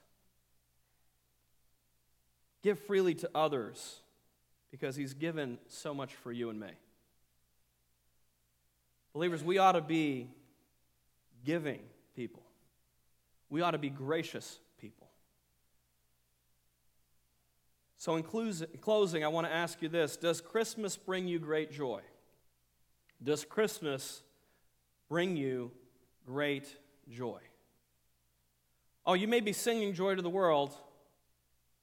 Give 2.63 2.79
freely 2.79 3.15
to 3.17 3.31
others 3.35 4.01
because 4.71 4.97
He's 4.97 5.15
given 5.15 5.59
so 5.69 5.95
much 5.95 6.15
for 6.15 6.33
you 6.33 6.51
and 6.51 6.61
me. 6.61 6.71
Believers, 9.13 9.43
we 9.43 9.59
ought 9.59 9.73
to 9.73 9.81
be 9.81 10.31
giving 11.45 11.81
people, 12.15 12.43
we 13.51 13.61
ought 13.61 13.73
to 13.73 13.79
be 13.79 13.91
gracious 13.91 14.59
people. 14.81 15.09
So, 17.97 18.15
in 18.15 18.23
closing, 18.23 19.25
I 19.25 19.29
want 19.29 19.49
to 19.49 19.53
ask 19.53 19.83
you 19.83 19.89
this 19.89 20.17
Does 20.17 20.41
Christmas 20.41 20.97
bring 20.97 21.27
you 21.27 21.39
great 21.39 21.73
joy? 21.73 22.01
Does 23.23 23.45
Christmas 23.45 24.23
bring 25.09 25.37
you 25.37 25.73
great 26.25 26.77
joy? 27.11 27.41
Oh, 29.05 29.15
you 29.15 29.27
may 29.27 29.41
be 29.41 29.53
singing 29.53 29.95
joy 29.95 30.15
to 30.15 30.23
the 30.23 30.31
world, 30.31 30.75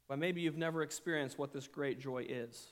but 0.07 0.19
maybe 0.19 0.41
you've 0.41 0.57
never 0.57 0.83
experienced 0.83 1.37
what 1.37 1.51
this 1.51 1.67
great 1.67 1.99
joy 1.99 2.25
is. 2.29 2.71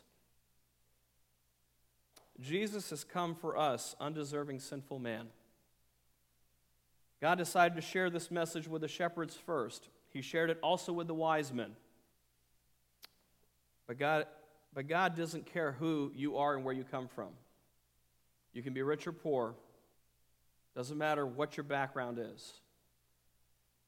Jesus 2.39 2.89
has 2.89 3.03
come 3.03 3.35
for 3.35 3.57
us, 3.57 3.95
undeserving 3.99 4.59
sinful 4.59 4.99
man. 4.99 5.27
God 7.21 7.37
decided 7.37 7.75
to 7.75 7.81
share 7.81 8.09
this 8.09 8.31
message 8.31 8.67
with 8.67 8.81
the 8.81 8.87
shepherds 8.87 9.35
first. 9.35 9.87
He 10.09 10.21
shared 10.21 10.49
it 10.49 10.59
also 10.61 10.91
with 10.91 11.07
the 11.07 11.13
wise 11.13 11.53
men. 11.53 11.71
But 13.87 13.97
God, 13.97 14.25
but 14.73 14.87
God 14.87 15.15
doesn't 15.15 15.45
care 15.45 15.73
who 15.73 16.11
you 16.15 16.37
are 16.37 16.55
and 16.55 16.65
where 16.65 16.73
you 16.73 16.83
come 16.83 17.07
from. 17.07 17.29
You 18.53 18.61
can 18.61 18.73
be 18.73 18.81
rich 18.81 19.07
or 19.07 19.11
poor. 19.11 19.55
Doesn't 20.75 20.97
matter 20.97 21.25
what 21.25 21.55
your 21.55 21.63
background 21.63 22.19
is. 22.19 22.53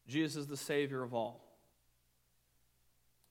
Jesus 0.08 0.44
is 0.44 0.48
the 0.48 0.58
Savior 0.58 1.04
of 1.04 1.14
all. 1.14 1.42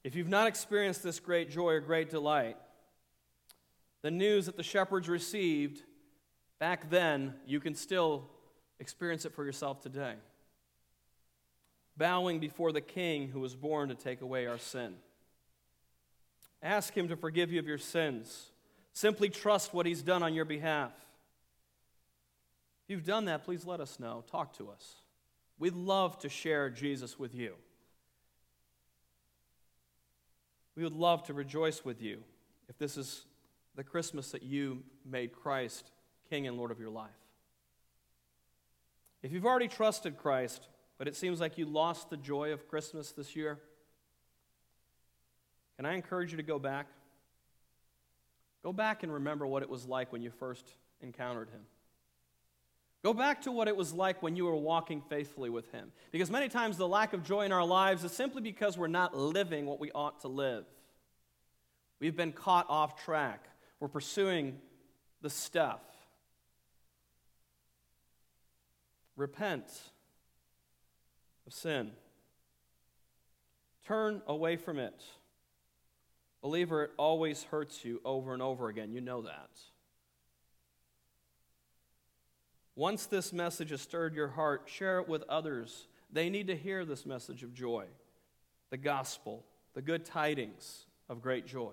If 0.03 0.14
you've 0.14 0.29
not 0.29 0.48
experienced 0.48 1.03
this 1.03 1.18
great 1.18 1.50
joy 1.50 1.72
or 1.72 1.81
great 1.81 2.11
delight, 2.11 2.57
the 4.05 4.11
news 4.11 4.45
that 4.45 4.59
the 4.59 4.62
shepherds 4.62 5.09
received 5.09 5.83
back 6.59 6.90
then, 6.90 7.33
you 7.47 7.59
can 7.59 7.75
still 7.75 8.29
experience 8.79 9.25
it 9.25 9.33
for 9.33 9.47
yourself 9.47 9.81
today. 9.81 10.12
Bowing 11.97 12.38
before 12.38 12.71
the 12.71 12.83
King 12.83 13.29
who 13.29 13.40
was 13.40 13.57
born 13.57 13.88
to 13.88 13.95
take 13.95 14.21
away 14.21 14.47
our 14.47 14.59
sin. 14.59 14.97
Ask 16.62 16.95
Him 16.95 17.09
to 17.09 17.17
forgive 17.17 17.51
you 17.51 17.59
of 17.59 17.67
your 17.67 17.79
sins. 17.79 18.51
Simply 18.93 19.31
trust 19.31 19.73
what 19.73 19.87
He's 19.87 20.03
done 20.03 20.23
on 20.23 20.35
your 20.35 20.45
behalf. 20.45 20.93
If 22.85 22.90
you've 22.90 23.07
done 23.07 23.25
that, 23.25 23.43
please 23.45 23.64
let 23.64 23.81
us 23.81 23.99
know. 23.99 24.23
Talk 24.31 24.53
to 24.59 24.69
us. 24.69 24.97
We'd 25.59 25.73
love 25.73 26.19
to 26.19 26.29
share 26.29 26.69
Jesus 26.69 27.19
with 27.19 27.35
you. 27.35 27.55
We 30.77 30.83
would 30.83 30.93
love 30.93 31.23
to 31.23 31.33
rejoice 31.33 31.87
with 31.87 32.03
you 32.03 32.19
if 32.69 32.77
this 32.77 32.99
is 32.99 33.25
the 33.77 33.85
Christmas 33.85 34.31
that 34.31 34.43
you 34.43 34.83
made 35.05 35.33
Christ 35.33 35.91
King 36.31 36.47
and 36.47 36.57
Lord 36.57 36.71
of 36.71 36.81
your 36.81 36.91
life. 36.91 37.11
If 39.23 39.33
you've 39.33 39.47
already 39.47 39.69
trusted 39.69 40.19
Christ, 40.19 40.69
but 40.99 41.09
it 41.09 41.17
seems 41.17 41.41
like 41.41 41.59
you 41.59 41.67
lost 41.67 42.11
the 42.11 42.17
joy 42.17 42.53
of 42.53 42.69
Christmas 42.69 43.13
this 43.13 43.35
year, 43.35 43.59
can 45.77 45.87
I 45.87 45.95
encourage 45.95 46.31
you 46.31 46.37
to 46.37 46.43
go 46.43 46.59
back? 46.59 46.87
Go 48.63 48.73
back 48.73 49.03
and 49.03 49.13
remember 49.13 49.47
what 49.47 49.63
it 49.63 49.69
was 49.69 49.87
like 49.87 50.13
when 50.13 50.23
you 50.23 50.31
first 50.31 50.67
encountered 51.01 51.51
Him. 51.51 51.61
Go 53.03 53.13
back 53.13 53.43
to 53.43 53.53
what 53.53 53.69
it 53.69 53.77
was 53.77 53.93
like 53.93 54.23
when 54.23 54.35
you 54.35 54.47
were 54.47 54.57
walking 54.57 55.03
faithfully 55.03 55.51
with 55.51 55.71
Him. 55.73 55.93
Because 56.11 56.31
many 56.31 56.49
times 56.49 56.79
the 56.79 56.89
lack 56.89 57.13
of 57.13 57.23
joy 57.23 57.43
in 57.43 57.53
our 57.53 57.65
lives 57.65 58.05
is 58.05 58.13
simply 58.13 58.41
because 58.41 58.79
we're 58.79 58.87
not 58.87 59.15
living 59.15 59.67
what 59.67 59.79
we 59.79 59.91
ought 59.93 60.21
to 60.21 60.29
live. 60.29 60.65
We've 62.01 62.17
been 62.17 62.33
caught 62.33 62.67
off 62.71 63.05
track. 63.05 63.47
We're 63.81 63.89
pursuing 63.89 64.59
the 65.21 65.31
stuff. 65.31 65.81
Repent 69.17 69.67
of 71.47 71.53
sin. 71.53 71.93
Turn 73.87 74.23
away 74.27 74.57
from 74.57 74.79
it. 74.79 75.03
Believer, 76.43 76.85
it 76.85 76.91
always 76.97 77.43
hurts 77.45 77.85
you 77.85 78.01
over 78.05 78.33
and 78.33 78.43
over 78.43 78.69
again. 78.69 78.93
You 78.93 79.01
know 79.01 79.23
that. 79.23 79.51
Once 82.77 83.07
this 83.07 83.33
message 83.33 83.71
has 83.71 83.81
stirred 83.81 84.15
your 84.15 84.29
heart, 84.29 84.63
share 84.67 84.99
it 84.99 85.09
with 85.09 85.23
others. 85.29 85.87
They 86.13 86.29
need 86.29 86.49
to 86.49 86.57
hear 86.57 86.85
this 86.85 87.07
message 87.07 87.43
of 87.43 87.55
joy, 87.55 87.87
the 88.71 88.77
gospel, 88.77 89.45
the 89.75 89.83
good 89.83 90.05
tidings 90.05 90.87
of 91.09 91.23
great 91.23 91.47
joy. 91.47 91.73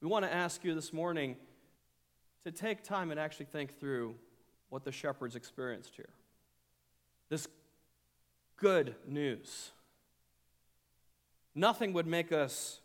We 0.00 0.08
want 0.08 0.24
to 0.24 0.32
ask 0.32 0.64
you 0.64 0.74
this 0.74 0.92
morning 0.92 1.36
to 2.44 2.52
take 2.52 2.84
time 2.84 3.10
and 3.10 3.18
actually 3.18 3.46
think 3.46 3.78
through 3.80 4.14
what 4.68 4.84
the 4.84 4.92
shepherds 4.92 5.34
experienced 5.34 5.94
here. 5.96 6.10
This 7.28 7.48
good 8.56 8.94
news. 9.06 9.70
Nothing 11.54 11.92
would 11.94 12.06
make 12.06 12.30
us 12.30 12.80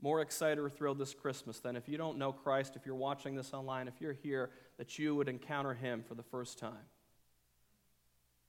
more 0.00 0.20
excited 0.20 0.58
or 0.58 0.70
thrilled 0.70 0.98
this 0.98 1.12
Christmas 1.12 1.58
than 1.58 1.76
if 1.76 1.88
you 1.88 1.98
don't 1.98 2.18
know 2.18 2.32
Christ, 2.32 2.76
if 2.76 2.86
you're 2.86 2.94
watching 2.94 3.34
this 3.34 3.52
online, 3.52 3.88
if 3.88 4.00
you're 4.00 4.12
here, 4.12 4.50
that 4.78 4.98
you 4.98 5.14
would 5.16 5.28
encounter 5.28 5.74
him 5.74 6.04
for 6.06 6.14
the 6.14 6.22
first 6.22 6.58
time. 6.58 6.86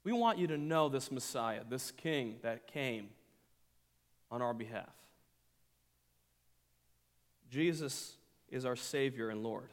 We 0.04 0.14
want 0.14 0.38
you 0.38 0.48
to 0.48 0.58
know 0.58 0.88
this 0.90 1.12
Messiah, 1.12 1.62
this 1.68 1.92
King 1.92 2.36
that 2.44 2.68
came 2.68 3.10
on 4.32 4.42
our 4.42 4.54
behalf. 4.54 4.88
Jesus 7.50 8.16
is 8.50 8.66
our 8.66 8.76
Savior 8.76 9.30
and 9.30 9.44
Lord. 9.44 9.70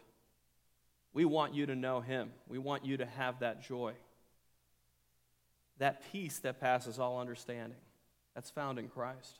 We 1.13 1.25
want 1.25 1.55
you 1.55 1.67
to 1.67 1.75
know 1.75 2.01
him. 2.01 2.31
We 2.49 2.59
want 2.59 2.85
you 2.85 2.99
to 2.99 3.07
have 3.07 3.41
that 3.41 3.63
joy, 3.63 3.95
that 5.79 6.03
peace 6.13 6.39
that 6.41 6.61
passes 6.61 6.99
all 6.99 7.21
understanding. 7.21 7.79
That's 8.35 8.51
found 8.51 8.79
in 8.79 8.89
Christ. 8.89 9.39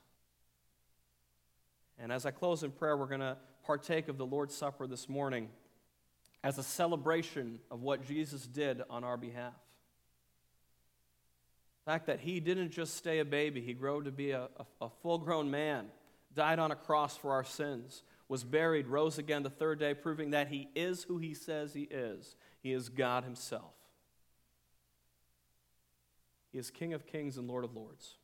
And 1.99 2.11
as 2.11 2.25
I 2.25 2.31
close 2.31 2.63
in 2.63 2.71
prayer, 2.71 2.97
we're 2.97 3.07
going 3.07 3.21
to 3.21 3.37
partake 3.65 4.09
of 4.09 4.17
the 4.17 4.27
Lord's 4.27 4.55
Supper 4.55 4.87
this 4.87 5.09
morning 5.09 5.49
as 6.43 6.59
a 6.59 6.63
celebration 6.63 7.59
of 7.71 7.83
what 7.83 8.07
Jesus 8.07 8.47
did 8.47 8.83
on 8.89 9.05
our 9.05 9.17
behalf. 9.17 9.55
The 11.85 11.91
fact 11.93 12.07
that 12.07 12.21
he 12.21 12.41
didn't 12.41 12.71
just 12.71 12.97
stay 12.97 13.19
a 13.19 13.25
baby, 13.25 13.61
he 13.61 13.73
grew 13.73 14.03
to 14.03 14.11
be 14.11 14.31
a, 14.31 14.49
a, 14.57 14.87
a 14.87 14.89
full 15.03 15.19
grown 15.19 15.51
man, 15.51 15.87
died 16.35 16.59
on 16.59 16.71
a 16.71 16.77
cross 16.77 17.17
for 17.17 17.33
our 17.33 17.45
sins, 17.45 18.03
was 18.29 18.45
buried, 18.45 18.89
rose 18.89 19.19
again 19.19 19.43
the 19.43 19.51
third 19.51 19.79
day, 19.79 19.95
proving 19.95 20.31
that 20.31 20.49
he 20.49 20.69
is 20.75 21.05
who 21.05 21.19
he 21.19 21.35
says 21.35 21.75
he 21.75 21.83
is. 21.83 22.37
He 22.63 22.73
is 22.73 22.89
God 22.89 23.25
himself. 23.25 23.75
He 26.51 26.59
is 26.59 26.71
King 26.71 26.95
of 26.95 27.07
kings 27.07 27.37
and 27.37 27.47
Lord 27.47 27.65
of 27.65 27.75
lords. 27.75 28.17